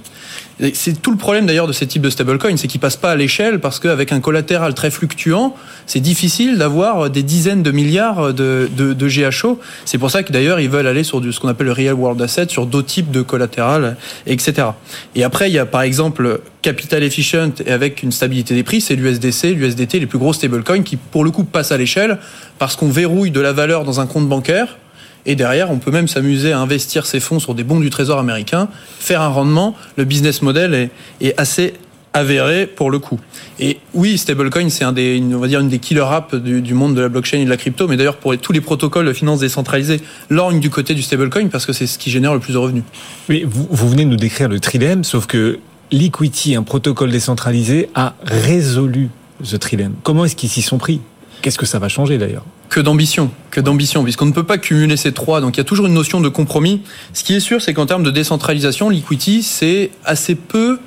C'est 0.74 1.00
tout 1.00 1.12
le 1.12 1.18
problème 1.18 1.46
d'ailleurs 1.46 1.68
de 1.68 1.72
ces 1.72 1.86
types 1.86 2.02
de 2.02 2.10
stablecoins, 2.10 2.58
c'est 2.58 2.68
qu'ils 2.68 2.80
passent 2.80 2.98
pas 2.98 3.12
à 3.12 3.16
l'échelle 3.16 3.60
parce 3.60 3.80
qu'avec 3.80 4.12
un 4.12 4.20
collatéral 4.20 4.74
très 4.74 4.90
fluctuant, 4.90 5.56
c'est 5.86 6.00
difficile 6.00 6.58
d'avoir 6.58 7.12
des 7.12 7.22
dizaines 7.22 7.62
de 7.62 7.70
milliards 7.70 8.34
de, 8.34 8.68
de, 8.76 9.08
GHO. 9.08 9.60
C'est 9.86 10.00
pour 10.00 10.10
ça 10.10 10.24
que 10.24 10.34
d'ailleurs 10.34 10.60
ils 10.60 10.70
veulent 10.70 10.88
aller 10.88 11.04
sur 11.04 11.22
du, 11.22 11.32
ce 11.32 11.40
qu'on 11.40 11.48
appelle 11.48 11.68
le 11.68 11.74
real 11.74 11.94
world 11.94 12.20
asset, 12.20 12.48
sur 12.50 12.66
d'autres 12.66 12.88
types 12.88 13.12
de 13.12 13.22
collatéral, 13.22 13.96
etc. 14.26 14.70
Et 15.14 15.24
après, 15.24 15.52
il 15.52 15.54
y 15.54 15.60
a 15.60 15.68
par 15.68 15.84
exemple 15.84 16.42
capital 16.64 17.04
efficient 17.04 17.52
et 17.68 17.72
avec 17.72 18.02
une 18.02 18.12
stabilité 18.12 18.56
des 18.56 18.64
prix, 18.64 18.82
c'est 18.82 18.96
l'USDC, 18.96 19.54
l'USDT, 19.56 20.00
les 20.00 20.08
plus 20.08 20.18
gros 20.18 20.34
stablecoins 20.34 20.82
qui 20.82 20.96
pour 20.98 21.24
le 21.24 21.30
coup 21.30 21.44
passent 21.44 21.72
à 21.72 21.78
l'échelle 21.78 22.18
parce 22.58 22.76
qu'on 22.76 22.90
verrouille 22.90 23.30
de 23.30 23.42
la 23.42 23.54
valeur 23.54 23.84
dans 23.84 24.00
un 24.00 24.08
compte 24.08 24.28
bancaire 24.28 24.78
et 25.26 25.36
derrière, 25.36 25.72
on 25.72 25.78
peut 25.78 25.92
même 25.92 26.08
s'amuser 26.08 26.52
à 26.52 26.60
investir 26.60 27.06
ses 27.06 27.20
fonds 27.20 27.40
sur 27.40 27.56
des 27.56 27.64
bons 27.64 27.80
du 27.80 27.90
Trésor 27.90 28.20
américain, 28.20 28.68
faire 29.00 29.22
un 29.22 29.30
rendement. 29.30 29.76
Le 29.96 30.04
business 30.04 30.42
model 30.42 30.90
est, 31.22 31.40
assez 31.40 31.74
avéré 32.14 32.68
pour 32.68 32.92
le 32.92 33.00
coup. 33.00 33.20
Et 33.60 33.80
oui, 33.94 34.18
stablecoin, 34.18 34.70
c'est 34.70 34.84
une 34.84 35.68
des 35.68 35.80
killer 35.80 36.06
apps 36.08 36.36
du, 36.36 36.74
monde 36.74 36.94
de 36.94 37.02
la 37.02 37.10
blockchain 37.10 37.40
et 37.40 37.46
de 37.46 37.50
la 37.50 37.58
crypto, 37.58 37.88
mais 37.88 37.98
d'ailleurs 37.98 38.18
pour 38.18 38.38
tous 38.38 38.52
les 38.52 38.62
protocoles 38.62 39.08
de 39.08 39.14
finance 39.14 39.40
décentralisée, 39.40 40.00
lorgne 40.30 40.60
du 40.60 40.70
côté 40.70 40.94
du 40.94 41.02
stablecoin 41.02 41.48
parce 41.48 41.66
que 41.66 41.74
c'est 41.74 41.88
ce 41.88 41.98
qui 41.98 42.12
génère 42.12 42.34
le 42.34 42.40
plus 42.40 42.54
de 42.54 42.58
revenus. 42.60 42.84
Mais 43.30 43.44
vous, 43.46 43.90
venez 43.90 44.06
de 44.06 44.10
nous 44.10 44.16
décrire 44.16 44.48
le 44.48 44.60
trilemme, 44.60 45.04
sauf 45.04 45.26
que 45.26 45.60
Liquidity, 45.92 46.56
un 46.56 46.64
protocole 46.64 47.12
décentralisé, 47.12 47.90
a 47.96 48.14
résolu 48.24 49.10
ce 49.42 49.56
trilemme. 49.56 49.94
Comment 50.04 50.26
est-ce 50.26 50.36
qu'ils 50.36 50.50
s'y 50.50 50.62
sont 50.62 50.78
pris? 50.78 51.02
Qu'est-ce 51.42 51.58
que 51.58 51.66
ça 51.66 51.80
va 51.80 51.90
changer 51.90 52.18
d'ailleurs? 52.18 52.46
Que 52.74 52.80
d'ambition, 52.80 53.30
que 53.52 53.62
d'ambition, 53.62 54.04
puisqu'on 54.04 54.26
ne 54.26 54.32
peut 54.32 54.46
pas 54.46 54.58
cumuler 54.58 54.98
ces 54.98 55.12
trois. 55.12 55.42
Donc 55.42 55.56
il 55.56 55.60
y 55.60 55.62
a 55.62 55.64
toujours 55.64 55.86
une 55.86 55.94
notion 55.94 56.22
de 56.22 56.28
compromis. 56.28 56.82
Ce 57.14 57.24
qui 57.24 57.36
est 57.36 57.40
sûr, 57.40 57.62
c'est 57.62 57.72
qu'en 57.72 57.86
termes 57.86 58.02
de 58.02 58.10
décentralisation, 58.10 58.90
l'equity, 58.90 59.44
c'est 59.44 59.92
assez 60.06 60.34
peu 60.34 60.80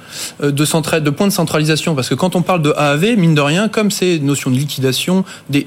de, 0.42 0.50
de 0.50 1.10
points 1.10 1.28
de 1.28 1.32
centralisation, 1.32 1.94
parce 1.94 2.08
que 2.08 2.16
quand 2.16 2.34
on 2.34 2.42
parle 2.42 2.62
de 2.62 2.72
AAV, 2.76 3.16
mine 3.16 3.36
de 3.36 3.40
rien, 3.40 3.68
comme 3.68 3.92
c'est 3.92 4.16
une 4.16 4.24
notion 4.26 4.50
de 4.50 4.56
liquidation, 4.56 5.24
des, 5.48 5.64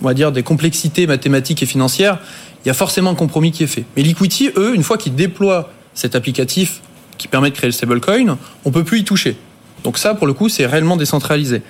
on 0.00 0.04
va 0.04 0.12
dire 0.12 0.32
des 0.32 0.42
complexités 0.42 1.06
mathématiques 1.06 1.62
et 1.62 1.66
financières, 1.66 2.18
il 2.64 2.68
y 2.68 2.70
a 2.72 2.74
forcément 2.74 3.10
un 3.10 3.14
compromis 3.14 3.52
qui 3.52 3.62
est 3.62 3.68
fait. 3.68 3.84
Mais 3.96 4.02
l'equity, 4.02 4.50
eux, 4.56 4.74
une 4.74 4.82
fois 4.82 4.98
qu'ils 4.98 5.14
déploient 5.14 5.70
cet 5.94 6.16
applicatif 6.16 6.80
qui 7.16 7.28
permet 7.28 7.50
de 7.50 7.54
créer 7.54 7.68
le 7.68 7.72
stablecoin, 7.72 8.38
on 8.64 8.72
peut 8.72 8.82
plus 8.82 8.98
y 8.98 9.04
toucher. 9.04 9.36
Donc 9.84 9.98
ça, 9.98 10.14
pour 10.14 10.26
le 10.26 10.32
coup, 10.32 10.48
c'est 10.48 10.66
réellement 10.66 10.96
décentralisé. 10.96 11.62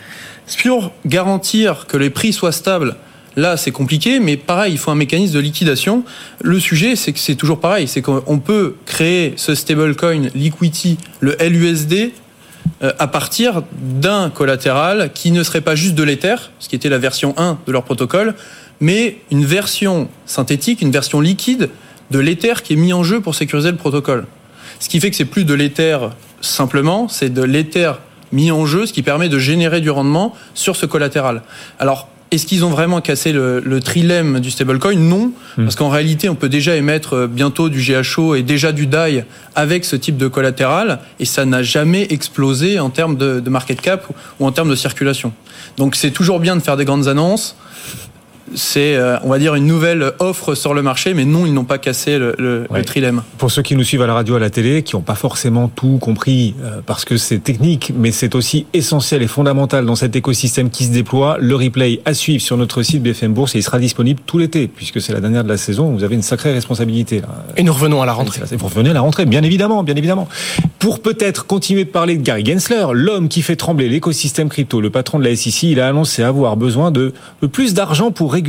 Pour 0.62 0.92
garantir 1.04 1.87
que 1.87 1.99
les 1.99 2.09
prix 2.09 2.32
soient 2.32 2.52
stables, 2.52 2.97
Là, 3.37 3.57
c'est 3.57 3.71
compliqué, 3.71 4.21
mais 4.21 4.37
pareil, 4.37 4.73
il 4.73 4.79
faut 4.79 4.91
un 4.91 4.97
mécanisme 4.97 5.35
de 5.35 5.41
liquidation. 5.41 6.05
Le 6.43 6.61
sujet, 6.61 6.97
c'est 6.97 7.12
que 7.12 7.19
c'est 7.19 7.35
toujours 7.35 7.61
pareil, 7.61 7.89
c'est 7.89 8.03
qu'on 8.03 8.39
peut 8.39 8.77
créer 8.85 9.35
ce 9.37 9.55
stablecoin 9.55 10.29
Liquidity, 10.35 10.99
le 11.21 11.37
LUSD, 11.41 12.12
à 12.99 13.07
partir 13.07 13.62
d'un 13.73 14.31
collatéral 14.31 15.11
qui 15.15 15.31
ne 15.31 15.43
serait 15.43 15.61
pas 15.61 15.75
juste 15.75 15.95
de 15.95 16.03
l'Ether, 16.03 16.37
ce 16.59 16.69
qui 16.69 16.77
était 16.77 16.89
la 16.89 16.99
version 16.99 17.35
1 17.37 17.59
de 17.67 17.73
leur 17.73 17.85
protocole, 17.85 18.35
mais 18.81 19.19
une 19.31 19.45
version 19.45 20.09
synthétique, 20.27 20.83
une 20.83 20.91
version 20.91 21.21
liquide 21.21 21.71
de 22.11 22.19
l'Ether 22.19 22.55
qui 22.62 22.75
est 22.75 22.77
mis 22.77 22.93
en 22.93 23.03
jeu 23.03 23.21
pour 23.21 23.35
sécuriser 23.35 23.71
le 23.71 23.77
protocole. 23.77 24.27
Ce 24.81 24.89
qui 24.89 25.01
fait 25.01 25.11
que 25.11 25.17
c'est 25.17 25.25
plus 25.25 25.45
de 25.45 25.55
l'Ether 25.55 25.99
simplement, 26.41 27.09
c'est 27.09 27.33
de 27.33 27.43
l'Ether 27.43 27.93
mis 28.33 28.51
en 28.51 28.67
jeu, 28.67 28.87
ce 28.87 28.93
qui 28.93 29.03
permet 29.03 29.29
de 29.29 29.39
générer 29.39 29.81
du 29.81 29.91
rendement 29.91 30.35
sur 30.55 30.75
ce 30.75 30.87
collatéral. 30.87 31.43
Alors, 31.79 32.09
est-ce 32.33 32.47
qu'ils 32.47 32.65
ont 32.65 32.71
vraiment 32.71 33.01
cassé 33.01 33.31
le, 33.33 33.61
le 33.61 33.81
trilemme 33.81 34.41
du 34.41 34.51
stablecoin 34.51 34.95
Non, 34.95 35.33
mmh. 35.57 35.65
parce 35.65 35.77
qu'en 35.77 35.91
réalité, 35.91 36.29
on 36.29 36.35
peut 36.35 36.49
déjà 36.49 36.75
émettre 36.77 37.29
bientôt 37.29 37.69
du 37.69 37.81
GHO 37.81 38.35
et 38.35 38.43
déjà 38.43 38.73
du 38.73 38.87
DAI 38.87 39.27
avec 39.55 39.85
ce 39.85 39.97
type 39.97 40.17
de 40.17 40.29
collatéral, 40.29 41.01
et 41.21 41.27
ça 41.27 41.45
n'a 41.45 41.62
jamais 41.62 42.07
explosé 42.11 42.81
en 42.81 42.89
termes 42.89 43.17
de, 43.17 43.39
de 43.39 43.51
market 43.51 43.81
cap 43.81 44.07
ou 44.41 44.47
en 44.47 44.51
termes 44.51 44.71
de 44.71 44.75
circulation. 44.75 45.33
Donc 45.77 45.95
c'est 45.95 46.11
toujours 46.11 46.41
bien 46.41 46.57
de 46.57 46.62
faire 46.62 46.79
des 46.79 46.87
grandes 46.87 47.07
annonces, 47.07 47.55
c'est, 48.54 48.99
on 49.23 49.28
va 49.28 49.38
dire, 49.38 49.54
une 49.54 49.66
nouvelle 49.66 50.12
offre 50.18 50.54
sur 50.54 50.75
le 50.75 50.82
marché, 50.82 51.14
mais 51.14 51.25
non, 51.25 51.47
ils 51.47 51.54
n'ont 51.54 51.64
pas 51.64 51.78
cassé 51.78 52.18
le, 52.18 52.35
le, 52.38 52.66
ouais. 52.71 52.78
le, 52.78 52.85
trilemme. 52.85 53.23
Pour 53.38 53.50
ceux 53.50 53.62
qui 53.62 53.76
nous 53.76 53.85
suivent 53.85 54.02
à 54.02 54.06
la 54.06 54.14
radio, 54.14 54.37
à 54.37 54.38
la 54.38 54.50
télé, 54.50 54.82
qui 54.82 54.97
n'ont 54.97 55.02
pas 55.02 55.14
forcément 55.14 55.68
tout 55.68 55.99
compris, 55.99 56.54
euh, 56.62 56.80
parce 56.85 57.04
que 57.04 57.16
c'est 57.16 57.38
technique, 57.38 57.92
mais 57.97 58.12
c'est 58.12 58.35
aussi 58.35 58.66
essentiel 58.73 59.23
et 59.23 59.26
fondamental 59.26 59.87
dans 59.87 59.97
cet 59.97 60.16
écosystème 60.16 60.71
qui 60.71 60.85
se 60.85 60.90
déploie, 60.90 61.37
le 61.40 61.54
replay 61.56 62.00
à 62.04 62.14
suivre 62.14 62.42
sur 62.42 62.56
notre 62.56 62.82
site 62.82 63.02
BFM 63.02 63.32
Bourse 63.32 63.54
et 63.54 63.59
il 63.59 63.62
sera 63.62 63.78
disponible 63.78 64.21
tout 64.26 64.38
l'été, 64.38 64.68
puisque 64.68 65.00
c'est 65.00 65.12
la 65.12 65.21
dernière 65.21 65.45
de 65.45 65.49
la 65.49 65.56
saison. 65.56 65.91
Vous 65.93 66.04
avez 66.04 66.15
une 66.15 66.23
sacrée 66.23 66.52
responsabilité. 66.52 67.21
Là. 67.21 67.28
Et 67.56 67.62
nous 67.62 67.73
revenons 67.73 68.02
à 68.02 68.06
la 68.06 68.12
rentrée. 68.12 68.43
Vous 68.56 68.67
revenez 68.67 68.91
à 68.91 68.95
la 68.95 69.00
rentrée, 69.00 69.26
bien 69.26 69.43
évidemment, 69.43 69.82
bien 69.82 69.97
évidemment. 69.97 70.28
Pour 70.78 71.00
peut-être 71.00 71.47
continuer 71.47 71.84
de 71.84 71.91
parler 71.91 72.17
de 72.17 72.23
Gary 72.23 72.45
Gensler, 72.45 72.86
l'homme 72.93 73.28
qui 73.28 73.43
fait 73.43 73.56
trembler 73.56 73.88
l'écosystème 73.88 74.49
crypto, 74.49 74.80
le 74.80 74.91
patron 74.91 75.19
de 75.19 75.25
la 75.25 75.34
SEC, 75.36 75.65
il 75.65 75.80
a 75.80 75.88
annoncé 75.88 76.23
avoir 76.23 76.56
besoin 76.56 76.91
de 76.91 77.12
plus 77.50 77.75
d'argent 77.75 78.10
pour 78.10 78.32
réguler 78.32 78.42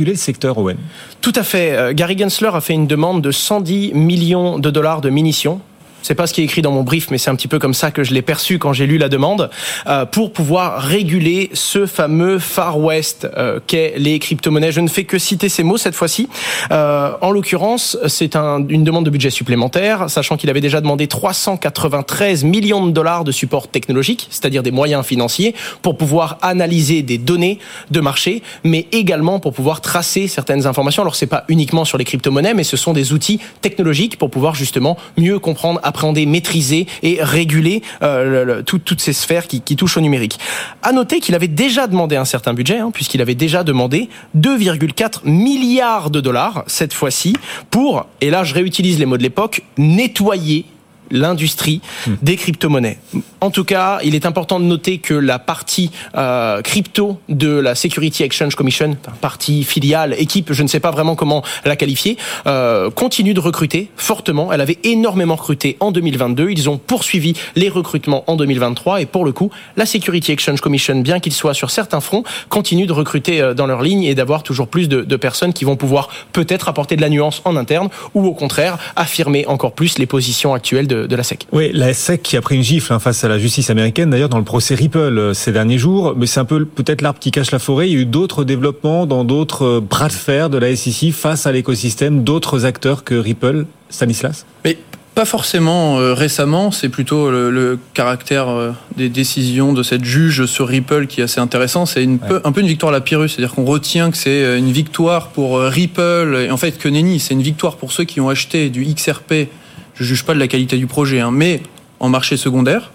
Tout 1.20 1.32
à 1.34 1.42
fait. 1.42 1.94
Gary 1.94 2.18
Gensler 2.18 2.50
a 2.52 2.60
fait 2.60 2.74
une 2.74 2.86
demande 2.86 3.22
de 3.22 3.30
110 3.30 3.92
millions 3.94 4.58
de 4.58 4.70
dollars 4.70 5.00
de 5.00 5.10
munitions 5.10 5.60
c'est 6.04 6.14
pas 6.14 6.26
ce 6.26 6.34
qui 6.34 6.42
est 6.42 6.44
écrit 6.44 6.60
dans 6.60 6.70
mon 6.70 6.82
brief, 6.82 7.10
mais 7.10 7.16
c'est 7.16 7.30
un 7.30 7.34
petit 7.34 7.48
peu 7.48 7.58
comme 7.58 7.72
ça 7.72 7.90
que 7.90 8.04
je 8.04 8.12
l'ai 8.12 8.20
perçu 8.20 8.58
quand 8.58 8.74
j'ai 8.74 8.86
lu 8.86 8.98
la 8.98 9.08
demande, 9.08 9.48
euh, 9.86 10.04
pour 10.04 10.32
pouvoir 10.32 10.82
réguler 10.82 11.48
ce 11.54 11.86
fameux 11.86 12.38
Far 12.38 12.78
West 12.78 13.26
euh, 13.38 13.58
qu'est 13.66 13.94
les 13.96 14.18
crypto-monnaies. 14.18 14.70
Je 14.70 14.82
ne 14.82 14.88
fais 14.88 15.04
que 15.04 15.18
citer 15.18 15.48
ces 15.48 15.62
mots 15.62 15.78
cette 15.78 15.94
fois-ci. 15.94 16.28
Euh, 16.70 17.12
en 17.22 17.30
l'occurrence, 17.30 17.96
c'est 18.06 18.36
un, 18.36 18.66
une 18.68 18.84
demande 18.84 19.06
de 19.06 19.10
budget 19.10 19.30
supplémentaire, 19.30 20.10
sachant 20.10 20.36
qu'il 20.36 20.50
avait 20.50 20.60
déjà 20.60 20.82
demandé 20.82 21.06
393 21.06 22.44
millions 22.44 22.86
de 22.86 22.92
dollars 22.92 23.24
de 23.24 23.32
support 23.32 23.68
technologique, 23.68 24.28
c'est-à-dire 24.28 24.62
des 24.62 24.72
moyens 24.72 25.06
financiers, 25.06 25.54
pour 25.80 25.96
pouvoir 25.96 26.36
analyser 26.42 27.00
des 27.00 27.16
données 27.16 27.58
de 27.90 28.00
marché, 28.00 28.42
mais 28.62 28.88
également 28.92 29.40
pour 29.40 29.54
pouvoir 29.54 29.80
tracer 29.80 30.28
certaines 30.28 30.66
informations. 30.66 31.02
Alors 31.02 31.16
c'est 31.16 31.26
pas 31.26 31.44
uniquement 31.48 31.86
sur 31.86 31.96
les 31.96 32.04
crypto-monnaies, 32.04 32.52
mais 32.52 32.64
ce 32.64 32.76
sont 32.76 32.92
des 32.92 33.14
outils 33.14 33.40
technologiques 33.62 34.18
pour 34.18 34.28
pouvoir 34.28 34.54
justement 34.54 34.98
mieux 35.16 35.38
comprendre 35.38 35.80
appréhender, 35.94 36.26
maîtriser 36.26 36.88
et 37.04 37.18
réguler 37.20 37.82
euh, 38.02 38.62
toutes 38.62 39.00
ces 39.00 39.12
sphères 39.12 39.46
qui, 39.46 39.60
qui, 39.60 39.76
touchent 39.76 39.96
au 39.96 40.00
numérique. 40.00 40.40
À 40.82 40.90
noter 40.90 41.20
qu'il 41.20 41.36
avait 41.36 41.46
déjà 41.46 41.86
demandé 41.86 42.16
un 42.16 42.24
certain 42.24 42.52
budget, 42.52 42.78
hein, 42.78 42.90
puisqu'il 42.92 43.22
avait 43.22 43.36
déjà 43.36 43.62
demandé 43.62 44.08
2,4 44.36 45.20
milliards 45.24 46.10
de 46.10 46.20
dollars 46.20 46.64
cette 46.66 46.92
fois-ci 46.92 47.36
pour, 47.70 48.06
et 48.20 48.30
là 48.30 48.42
je 48.42 48.54
réutilise 48.54 48.98
les 48.98 49.06
mots 49.06 49.16
de 49.16 49.22
l'époque, 49.22 49.62
nettoyer 49.78 50.66
l'industrie 51.14 51.80
des 52.22 52.36
crypto-monnaies. 52.36 52.98
En 53.40 53.50
tout 53.50 53.64
cas, 53.64 53.98
il 54.04 54.14
est 54.14 54.26
important 54.26 54.60
de 54.60 54.64
noter 54.64 54.98
que 54.98 55.14
la 55.14 55.38
partie 55.38 55.90
euh, 56.16 56.60
crypto 56.62 57.20
de 57.28 57.48
la 57.48 57.74
Security 57.74 58.22
Exchange 58.22 58.54
Commission, 58.54 58.96
partie 59.20 59.64
filiale, 59.64 60.14
équipe, 60.18 60.52
je 60.52 60.62
ne 60.62 60.68
sais 60.68 60.80
pas 60.80 60.90
vraiment 60.90 61.14
comment 61.14 61.42
la 61.64 61.76
qualifier, 61.76 62.16
euh, 62.46 62.90
continue 62.90 63.34
de 63.34 63.40
recruter 63.40 63.90
fortement. 63.96 64.52
Elle 64.52 64.60
avait 64.60 64.78
énormément 64.82 65.36
recruté 65.36 65.76
en 65.80 65.92
2022. 65.92 66.50
Ils 66.50 66.68
ont 66.68 66.78
poursuivi 66.78 67.34
les 67.54 67.68
recrutements 67.68 68.24
en 68.26 68.36
2023 68.36 69.00
et 69.00 69.06
pour 69.06 69.24
le 69.24 69.32
coup, 69.32 69.50
la 69.76 69.86
Security 69.86 70.32
Exchange 70.32 70.60
Commission, 70.60 70.96
bien 70.96 71.20
qu'il 71.20 71.32
soit 71.32 71.54
sur 71.54 71.70
certains 71.70 72.00
fronts, 72.00 72.24
continue 72.48 72.86
de 72.86 72.92
recruter 72.92 73.40
euh, 73.40 73.54
dans 73.54 73.66
leur 73.66 73.82
ligne 73.82 74.04
et 74.04 74.14
d'avoir 74.14 74.42
toujours 74.42 74.68
plus 74.68 74.88
de, 74.88 75.02
de 75.02 75.16
personnes 75.16 75.52
qui 75.52 75.64
vont 75.64 75.76
pouvoir 75.76 76.08
peut-être 76.32 76.68
apporter 76.68 76.96
de 76.96 77.00
la 77.00 77.08
nuance 77.08 77.42
en 77.44 77.56
interne 77.56 77.88
ou 78.14 78.26
au 78.26 78.32
contraire 78.32 78.78
affirmer 78.96 79.46
encore 79.46 79.72
plus 79.72 79.98
les 79.98 80.06
positions 80.06 80.54
actuelles 80.54 80.86
de, 80.86 81.03
de 81.06 81.16
la 81.16 81.22
SEC. 81.22 81.46
Oui, 81.52 81.70
la 81.72 81.92
SEC 81.92 82.22
qui 82.22 82.36
a 82.36 82.40
pris 82.40 82.56
une 82.56 82.62
gifle 82.62 82.92
hein, 82.92 82.98
face 82.98 83.24
à 83.24 83.28
la 83.28 83.38
justice 83.38 83.70
américaine, 83.70 84.10
d'ailleurs 84.10 84.28
dans 84.28 84.38
le 84.38 84.44
procès 84.44 84.74
Ripple 84.74 84.98
euh, 84.98 85.34
ces 85.34 85.52
derniers 85.52 85.78
jours, 85.78 86.14
mais 86.16 86.26
c'est 86.26 86.40
un 86.40 86.44
peu 86.44 86.64
peut-être 86.64 87.02
l'arbre 87.02 87.18
qui 87.18 87.30
cache 87.30 87.50
la 87.50 87.58
forêt. 87.58 87.88
Il 87.88 87.92
y 87.94 87.96
a 87.96 88.00
eu 88.00 88.06
d'autres 88.06 88.44
développements 88.44 89.06
dans 89.06 89.24
d'autres 89.24 89.64
euh, 89.64 89.80
bras 89.80 90.08
de 90.08 90.12
fer 90.12 90.50
de 90.50 90.58
la 90.58 90.74
SEC 90.74 91.12
face 91.12 91.46
à 91.46 91.52
l'écosystème, 91.52 92.24
d'autres 92.24 92.64
acteurs 92.64 93.04
que 93.04 93.14
Ripple. 93.14 93.66
Stanislas? 93.90 94.44
Mais 94.64 94.76
pas 95.14 95.24
forcément 95.24 95.98
euh, 96.00 96.12
récemment, 96.12 96.72
c'est 96.72 96.88
plutôt 96.88 97.30
le, 97.30 97.50
le 97.50 97.78
caractère 97.92 98.48
euh, 98.48 98.72
des 98.96 99.08
décisions 99.08 99.72
de 99.72 99.84
cette 99.84 100.04
juge 100.04 100.46
sur 100.46 100.66
Ripple 100.66 101.06
qui 101.06 101.20
est 101.20 101.24
assez 101.24 101.40
intéressant. 101.40 101.86
C'est 101.86 102.02
une 102.02 102.14
ouais. 102.14 102.28
peu, 102.28 102.40
un 102.42 102.50
peu 102.50 102.60
une 102.60 102.66
victoire 102.66 102.90
à 102.90 102.92
la 102.92 103.00
Pyrrhus, 103.00 103.28
c'est-à-dire 103.28 103.54
qu'on 103.54 103.64
retient 103.64 104.10
que 104.10 104.16
c'est 104.16 104.58
une 104.58 104.72
victoire 104.72 105.28
pour 105.28 105.60
Ripple, 105.60 106.44
et 106.46 106.50
en 106.50 106.56
fait 106.56 106.78
que 106.78 106.88
nenni, 106.88 107.20
c'est 107.20 107.34
une 107.34 107.42
victoire 107.42 107.76
pour 107.76 107.92
ceux 107.92 108.04
qui 108.04 108.20
ont 108.20 108.28
acheté 108.28 108.70
du 108.70 108.84
XRP 108.84 109.48
je 109.94 110.04
juge 110.04 110.24
pas 110.24 110.34
de 110.34 110.38
la 110.38 110.48
qualité 110.48 110.76
du 110.76 110.86
projet, 110.86 111.20
hein, 111.20 111.30
mais 111.32 111.62
en 112.00 112.08
marché 112.08 112.36
secondaire. 112.36 112.90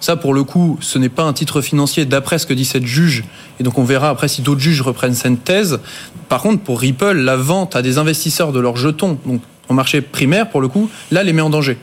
Ça, 0.00 0.14
pour 0.14 0.32
le 0.32 0.44
coup, 0.44 0.78
ce 0.80 0.96
n'est 0.98 1.08
pas 1.08 1.24
un 1.24 1.32
titre 1.32 1.60
financier 1.60 2.04
d'après 2.04 2.38
ce 2.38 2.46
que 2.46 2.54
dit 2.54 2.64
cette 2.64 2.86
juge. 2.86 3.24
Et 3.58 3.64
donc, 3.64 3.78
on 3.78 3.84
verra 3.84 4.10
après 4.10 4.28
si 4.28 4.42
d'autres 4.42 4.60
juges 4.60 4.80
reprennent 4.80 5.14
cette 5.14 5.42
thèse. 5.42 5.80
Par 6.28 6.40
contre, 6.40 6.62
pour 6.62 6.80
Ripple, 6.80 7.14
la 7.14 7.36
vente 7.36 7.74
à 7.74 7.82
des 7.82 7.98
investisseurs 7.98 8.52
de 8.52 8.60
leurs 8.60 8.76
jetons, 8.76 9.18
donc 9.26 9.42
en 9.68 9.74
marché 9.74 10.00
primaire, 10.00 10.50
pour 10.50 10.60
le 10.60 10.68
coup, 10.68 10.88
là, 11.10 11.24
les 11.24 11.32
met 11.32 11.42
en 11.42 11.50
danger. 11.50 11.78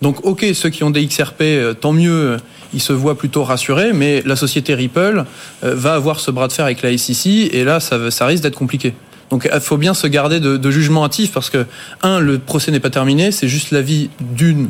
Donc, 0.00 0.24
ok, 0.24 0.46
ceux 0.54 0.70
qui 0.70 0.84
ont 0.84 0.90
des 0.90 1.06
XRP, 1.06 1.78
tant 1.78 1.92
mieux, 1.92 2.38
ils 2.72 2.80
se 2.80 2.94
voient 2.94 3.18
plutôt 3.18 3.44
rassurés, 3.44 3.92
mais 3.92 4.22
la 4.24 4.36
société 4.36 4.74
Ripple 4.74 5.24
va 5.62 5.92
avoir 5.92 6.18
ce 6.18 6.30
bras 6.30 6.48
de 6.48 6.54
fer 6.54 6.64
avec 6.64 6.80
la 6.80 6.96
SEC, 6.96 7.26
et 7.52 7.64
là, 7.64 7.78
ça 7.80 8.26
risque 8.26 8.42
d'être 8.42 8.56
compliqué. 8.56 8.94
Donc 9.30 9.48
il 9.52 9.60
faut 9.60 9.76
bien 9.76 9.94
se 9.94 10.06
garder 10.06 10.40
de, 10.40 10.56
de 10.56 10.70
jugement 10.70 11.04
hâtif 11.04 11.32
parce 11.32 11.50
que, 11.50 11.66
un, 12.02 12.18
le 12.18 12.38
procès 12.38 12.72
n'est 12.72 12.80
pas 12.80 12.90
terminé, 12.90 13.30
c'est 13.30 13.48
juste 13.48 13.70
l'avis 13.70 14.10
d'une 14.20 14.68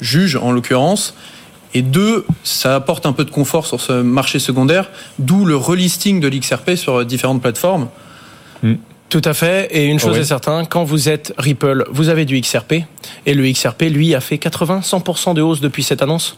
juge 0.00 0.36
en 0.36 0.50
l'occurrence. 0.50 1.14
Et 1.74 1.82
deux, 1.82 2.24
ça 2.44 2.74
apporte 2.74 3.04
un 3.04 3.12
peu 3.12 3.24
de 3.24 3.30
confort 3.30 3.66
sur 3.66 3.80
ce 3.80 3.92
marché 3.92 4.38
secondaire, 4.38 4.88
d'où 5.18 5.44
le 5.44 5.54
relisting 5.54 6.20
de 6.20 6.28
l'XRP 6.28 6.76
sur 6.76 7.04
différentes 7.04 7.42
plateformes. 7.42 7.88
Tout 9.08 9.22
à 9.24 9.32
fait. 9.32 9.68
Et 9.70 9.86
une 9.86 9.98
chose 9.98 10.18
est 10.18 10.24
certaine, 10.24 10.66
quand 10.66 10.84
vous 10.84 11.08
êtes 11.08 11.32
Ripple, 11.38 11.86
vous 11.90 12.08
avez 12.08 12.24
du 12.24 12.38
XRP. 12.40 12.74
Et 13.24 13.34
le 13.34 13.50
XRP, 13.50 13.82
lui, 13.84 14.14
a 14.14 14.20
fait 14.20 14.36
80-100% 14.36 15.34
de 15.34 15.40
hausse 15.40 15.60
depuis 15.60 15.82
cette 15.82 16.02
annonce. 16.02 16.36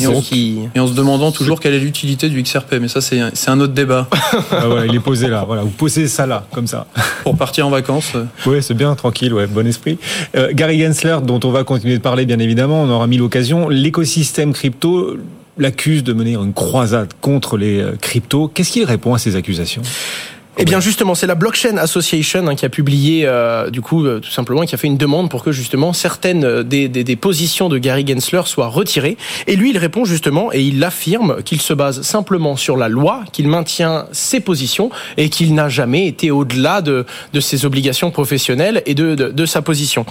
Et 0.00 0.06
on, 0.06 0.20
Ce 0.22 0.28
qui- 0.28 0.58
et 0.74 0.80
en 0.80 0.86
se 0.86 0.92
demandant 0.94 1.32
toujours 1.32 1.60
quelle 1.60 1.74
est 1.74 1.78
l'utilité 1.78 2.28
du 2.28 2.42
XRP. 2.42 2.74
Mais 2.80 2.88
ça, 2.88 3.00
c'est 3.00 3.20
un- 3.20 3.60
autre 3.60 3.72
débat. 3.72 4.08
Ah, 4.50 4.66
voilà, 4.66 4.86
il 4.86 4.94
est 4.94 5.00
posé 5.00 5.28
là. 5.28 5.44
Voilà, 5.46 5.62
vous 5.62 5.70
posez 5.70 6.08
ça 6.08 6.26
là, 6.26 6.46
comme 6.52 6.66
ça. 6.66 6.86
Pour 7.22 7.36
partir 7.36 7.66
en 7.66 7.70
vacances, 7.70 8.12
Oui, 8.46 8.62
c'est 8.62 8.74
bien, 8.74 8.94
tranquille, 8.94 9.32
ouais, 9.34 9.46
bon 9.46 9.66
esprit. 9.66 9.98
Euh, 10.36 10.50
Gary 10.52 10.80
Gensler, 10.80 11.18
dont 11.24 11.40
on 11.44 11.50
va 11.50 11.64
continuer 11.64 11.96
de 11.96 12.02
parler, 12.02 12.26
bien 12.26 12.38
évidemment, 12.38 12.82
on 12.82 12.90
aura 12.90 13.06
mis 13.06 13.16
l'occasion. 13.18 13.68
L'écosystème 13.68 14.52
crypto 14.52 15.16
l'accuse 15.60 16.04
de 16.04 16.12
mener 16.12 16.34
une 16.34 16.52
croisade 16.52 17.08
contre 17.20 17.56
les 17.56 17.80
euh, 17.80 17.92
cryptos. 18.00 18.48
Qu'est-ce 18.48 18.70
qu'il 18.72 18.84
répond 18.84 19.14
à 19.14 19.18
ces 19.18 19.34
accusations? 19.34 19.82
Eh 20.60 20.64
bien 20.64 20.80
justement, 20.80 21.14
c'est 21.14 21.28
la 21.28 21.36
Blockchain 21.36 21.76
Association 21.76 22.48
hein, 22.48 22.56
qui 22.56 22.66
a 22.66 22.68
publié, 22.68 23.22
euh, 23.24 23.70
du 23.70 23.80
coup, 23.80 24.04
euh, 24.04 24.18
tout 24.18 24.32
simplement, 24.32 24.62
qui 24.62 24.74
a 24.74 24.78
fait 24.78 24.88
une 24.88 24.96
demande 24.96 25.30
pour 25.30 25.44
que 25.44 25.52
justement 25.52 25.92
certaines 25.92 26.44
euh, 26.44 26.64
des, 26.64 26.88
des, 26.88 27.04
des 27.04 27.14
positions 27.14 27.68
de 27.68 27.78
Gary 27.78 28.04
Gensler 28.04 28.42
soient 28.44 28.66
retirées. 28.66 29.16
Et 29.46 29.54
lui, 29.54 29.70
il 29.70 29.78
répond 29.78 30.04
justement 30.04 30.52
et 30.52 30.60
il 30.60 30.82
affirme 30.82 31.44
qu'il 31.44 31.60
se 31.60 31.72
base 31.72 32.02
simplement 32.02 32.56
sur 32.56 32.76
la 32.76 32.88
loi, 32.88 33.22
qu'il 33.30 33.46
maintient 33.46 34.06
ses 34.10 34.40
positions 34.40 34.90
et 35.16 35.28
qu'il 35.28 35.54
n'a 35.54 35.68
jamais 35.68 36.08
été 36.08 36.32
au-delà 36.32 36.82
de, 36.82 37.06
de 37.32 37.38
ses 37.38 37.64
obligations 37.64 38.10
professionnelles 38.10 38.82
et 38.84 38.94
de, 38.94 39.14
de, 39.14 39.28
de 39.28 39.46
sa 39.46 39.62
position. 39.62 40.06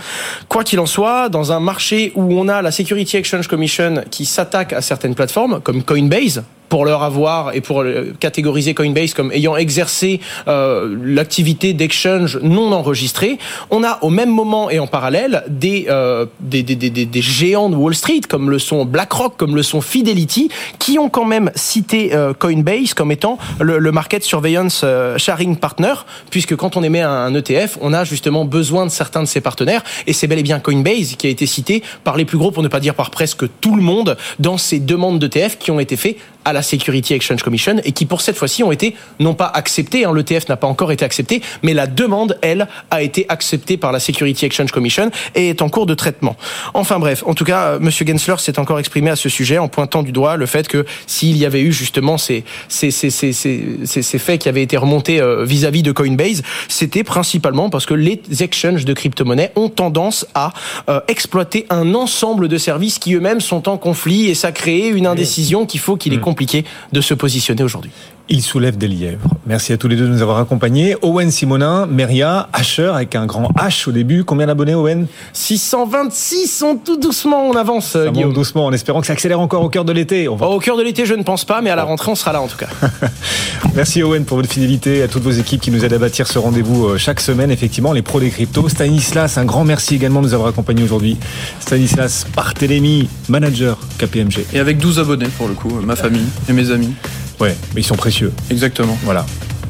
Quoi 0.47 0.63
qu'il 0.63 0.79
en 0.79 0.85
soit, 0.85 1.27
dans 1.27 1.51
un 1.51 1.59
marché 1.59 2.13
où 2.15 2.39
on 2.39 2.47
a 2.47 2.61
la 2.61 2.71
Security 2.71 3.17
Exchange 3.17 3.49
Commission 3.49 4.01
qui 4.11 4.23
s'attaque 4.23 4.71
à 4.71 4.81
certaines 4.81 5.13
plateformes 5.13 5.59
comme 5.59 5.83
Coinbase, 5.83 6.45
pour 6.69 6.85
leur 6.85 7.03
avoir 7.03 7.53
et 7.55 7.61
pour 7.61 7.81
euh, 7.81 8.13
catégoriser 8.19 8.73
Coinbase 8.73 9.13
comme 9.13 9.31
ayant 9.31 9.55
exercé 9.55 10.19
euh, 10.47 10.95
l'activité 11.03 11.73
d'exchange 11.73 12.39
non 12.41 12.71
enregistrée, 12.71 13.37
on 13.69 13.83
a 13.83 13.99
au 14.01 14.09
même 14.09 14.29
moment 14.29 14.69
et 14.69 14.79
en 14.79 14.87
parallèle 14.87 15.43
des, 15.47 15.85
euh, 15.89 16.25
des, 16.39 16.63
des, 16.63 16.75
des, 16.75 16.89
des- 16.89 17.21
géants 17.21 17.69
de 17.69 17.75
Wall 17.75 17.95
Street 17.95 18.21
comme 18.27 18.49
le 18.49 18.59
sont 18.59 18.85
BlackRock, 18.85 19.35
comme 19.37 19.55
le 19.55 19.63
sont 19.63 19.81
Fidelity, 19.81 20.49
qui 20.79 20.99
ont 20.99 21.09
quand 21.09 21.25
même 21.25 21.51
cité 21.55 22.13
euh, 22.13 22.33
Coinbase 22.33 22.93
comme 22.93 23.11
étant 23.11 23.37
le, 23.59 23.79
le 23.79 23.91
market 23.91 24.23
surveillance 24.23 24.81
euh, 24.83 25.17
sharing 25.17 25.55
partner, 25.57 25.93
puisque 26.29 26.55
quand 26.55 26.77
on 26.77 26.83
émet 26.83 27.01
un, 27.01 27.09
un 27.09 27.33
ETF, 27.33 27.77
on 27.81 27.93
a 27.93 28.03
justement 28.03 28.45
besoin 28.45 28.85
de 28.85 28.91
certains 28.91 29.21
de 29.21 29.27
ses 29.27 29.41
partenaires, 29.41 29.83
et 30.05 30.13
c'est 30.13 30.27
bel 30.27 30.39
et 30.39 30.43
bien 30.43 30.59
Coinbase 30.59 31.15
qui 31.17 31.27
a 31.27 31.29
été 31.29 31.45
cité 31.45 31.83
par 32.03 32.17
les 32.17 32.25
plus 32.25 32.37
gros, 32.37 32.51
pour 32.51 32.63
ne 32.63 32.67
pas 32.67 32.79
dire 32.79 32.95
par 32.95 33.11
presque 33.11 33.45
tout 33.61 33.75
le 33.75 33.81
monde, 33.81 34.17
dans 34.39 34.57
ces 34.57 34.79
demandes 34.79 35.19
d'ETF 35.19 35.57
qui 35.57 35.71
ont 35.71 35.79
été 35.79 35.95
faites 35.95 36.17
à 36.47 36.53
la 36.53 36.61
Security 36.61 37.13
Exchange 37.13 37.43
Commission 37.43 37.75
et 37.83 37.91
qui 37.91 38.05
pour 38.05 38.21
cette 38.21 38.37
fois-ci 38.37 38.63
ont 38.63 38.71
été 38.71 38.95
non 39.19 39.33
pas 39.33 39.51
acceptés, 39.53 40.05
hein, 40.05 40.13
l'ETF 40.15 40.47
n'a 40.47 40.55
pas 40.55 40.67
encore 40.67 40.93
été 40.93 41.03
accepté, 41.03 41.41
mais 41.61 41.73
la 41.73 41.87
demande, 41.87 42.37
elle, 42.41 42.69
a 42.89 43.01
été 43.01 43.25
acceptée 43.27 43.75
par 43.75 43.91
la 43.91 43.99
Security 43.99 44.45
Exchange 44.45 44.71
Commission 44.71 45.11
et 45.35 45.49
est 45.49 45.61
en 45.61 45.67
cours 45.67 45.85
de 45.85 45.93
traitement. 45.93 46.37
Enfin 46.73 46.99
bref, 46.99 47.21
en 47.25 47.33
tout 47.33 47.43
cas, 47.43 47.71
euh, 47.73 47.79
Monsieur 47.81 48.05
Gensler 48.07 48.35
s'est 48.37 48.59
encore 48.59 48.79
exprimé 48.79 49.09
à 49.09 49.17
ce 49.17 49.27
sujet 49.27 49.57
en 49.57 49.67
pointant 49.67 50.03
du 50.03 50.13
doigt 50.13 50.37
le 50.37 50.45
fait 50.45 50.69
que 50.69 50.85
s'il 51.05 51.35
y 51.35 51.45
avait 51.45 51.59
eu 51.61 51.73
justement 51.73 52.17
ces, 52.17 52.45
ces, 52.69 52.91
ces, 52.91 53.09
ces, 53.09 53.33
ces, 53.33 53.61
ces- 53.85 54.17
faits 54.19 54.39
qui 54.41 54.47
avaient 54.47 54.63
été 54.63 54.77
remontés 54.77 55.19
euh, 55.19 55.43
vis-à-vis 55.43 55.83
de 55.83 55.91
Coinbase, 55.91 56.43
c'était 56.69 57.03
principalement 57.03 57.69
parce 57.69 57.85
que 57.85 57.93
les 57.93 58.21
exchanges 58.39 58.85
de 58.85 58.93
crypto-monnaies 58.93 59.51
ont 59.57 59.67
tendance 59.69 60.25
à 60.33 60.53
euh, 60.89 61.01
exploiter 61.09 61.65
un 61.69 61.93
ensemble 61.93 62.47
de 62.47 62.57
services 62.57 62.99
qui 62.99 63.15
eux-mêmes 63.15 63.41
sont 63.41 63.67
en 63.67 63.77
conflit 63.77 64.27
et 64.29 64.33
ça 64.35 64.53
crée 64.53 64.87
une 64.87 65.07
indécision 65.07 65.65
qu'il 65.65 65.81
faut 65.81 65.97
qu'il 65.97 66.13
est 66.13 66.19
compliqué 66.37 66.65
de 66.91 67.01
se 67.01 67.15
positionner 67.15 67.63
aujourd'hui. 67.63 67.89
Il 68.29 68.43
soulève 68.43 68.77
des 68.77 68.87
lièvres. 68.87 69.36
Merci 69.47 69.71
à 69.71 69.77
tous 69.77 69.87
les 69.87 69.95
deux 69.95 70.03
de 70.07 70.11
nous 70.11 70.21
avoir 70.21 70.39
accompagnés. 70.39 70.97
Owen 71.01 71.31
Simonin, 71.31 71.85
Meria, 71.85 72.49
Asher 72.51 72.91
avec 72.93 73.15
un 73.15 73.25
grand 73.25 73.49
H 73.57 73.87
au 73.87 73.93
début. 73.93 74.25
Combien 74.25 74.47
d'abonnés, 74.47 74.75
Owen? 74.75 75.07
626, 75.31 76.61
on 76.63 76.75
tout 76.75 76.97
doucement, 76.97 77.47
on 77.47 77.55
avance, 77.55 77.91
Ça 77.91 78.09
Guillaume. 78.09 78.33
doucement 78.33 78.65
en 78.65 78.73
espérant 78.73 78.99
que 78.99 79.07
ça 79.07 79.13
accélère 79.13 79.39
encore 79.39 79.63
au 79.63 79.69
cœur 79.69 79.85
de 79.85 79.93
l'été. 79.93 80.27
On 80.27 80.35
va- 80.35 80.47
au 80.47 80.59
cœur 80.59 80.75
de 80.75 80.83
l'été, 80.83 81.05
je 81.05 81.13
ne 81.13 81.23
pense 81.23 81.45
pas, 81.45 81.61
mais 81.61 81.69
à 81.69 81.77
la 81.77 81.83
rentrée, 81.83 82.11
on 82.11 82.15
sera 82.15 82.33
là 82.33 82.41
en 82.41 82.47
tout 82.47 82.57
cas. 82.57 82.67
Merci 83.73 84.03
Owen 84.03 84.25
pour 84.25 84.35
votre 84.35 84.49
fidélité, 84.51 85.01
à 85.01 85.07
toutes 85.07 85.23
vos 85.23 85.31
équipes 85.31 85.61
qui 85.61 85.71
nous 85.71 85.85
aident 85.85 85.93
à 85.93 85.97
bâtir 85.99 86.27
ce 86.27 86.39
rendez-vous 86.39 86.85
euh, 86.87 86.97
chaque 86.97 87.21
semaine, 87.21 87.49
effectivement, 87.49 87.93
les 87.93 88.01
pros 88.01 88.19
des 88.19 88.29
cryptos. 88.29 88.67
Stanislas, 88.67 89.37
un 89.37 89.45
grand 89.45 89.63
merci 89.63 89.95
également 89.95 90.21
de 90.21 90.27
nous 90.27 90.33
avoir 90.33 90.49
accompagnés 90.49 90.83
aujourd'hui. 90.83 91.17
Stanislas 91.61 92.25
Barthélémy, 92.35 93.07
manager 93.29 93.77
KPMG. 93.97 94.45
et 94.53 94.59
avec 94.59 94.77
12 94.77 94.99
abonnés 94.99 95.29
pour 95.37 95.47
le 95.47 95.53
coup, 95.53 95.69
ma 95.83 95.95
famille 95.95 96.25
et 96.49 96.53
mes 96.53 96.69
amis. 96.71 96.93
Ouais, 97.39 97.55
mais 97.75 97.81
ils 97.81 97.85
sont 97.85 97.95
précieux. 97.95 98.31
Exactement. 98.49 98.97
Voilà. 99.03 99.25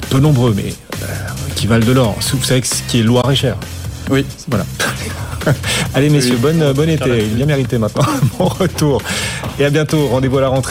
Peu 0.10 0.20
nombreux, 0.20 0.54
mais 0.56 0.74
euh, 1.04 1.06
qui 1.56 1.68
valent 1.68 1.86
de 1.86 1.92
l'or. 1.92 2.16
Vous 2.34 2.44
savez 2.44 2.62
que 2.62 2.68
ce 2.68 2.82
qui 2.88 3.00
est 3.00 3.04
Loire 3.04 3.30
est 3.32 3.36
cher. 3.36 3.58
Oui. 4.10 4.26
Voilà. 4.48 4.66
Allez 5.94 6.10
messieurs, 6.10 6.38
bonne, 6.38 6.72
bon 6.74 6.90
été. 6.90 7.24
Bien 7.24 7.46
mérité 7.46 7.78
maintenant. 7.78 8.06
Bon 8.38 8.46
retour. 8.46 9.02
Et 9.60 9.66
à 9.66 9.70
bientôt. 9.70 10.08
Rendez-vous 10.08 10.38
à 10.38 10.42
la 10.42 10.48
rentrée. 10.50 10.66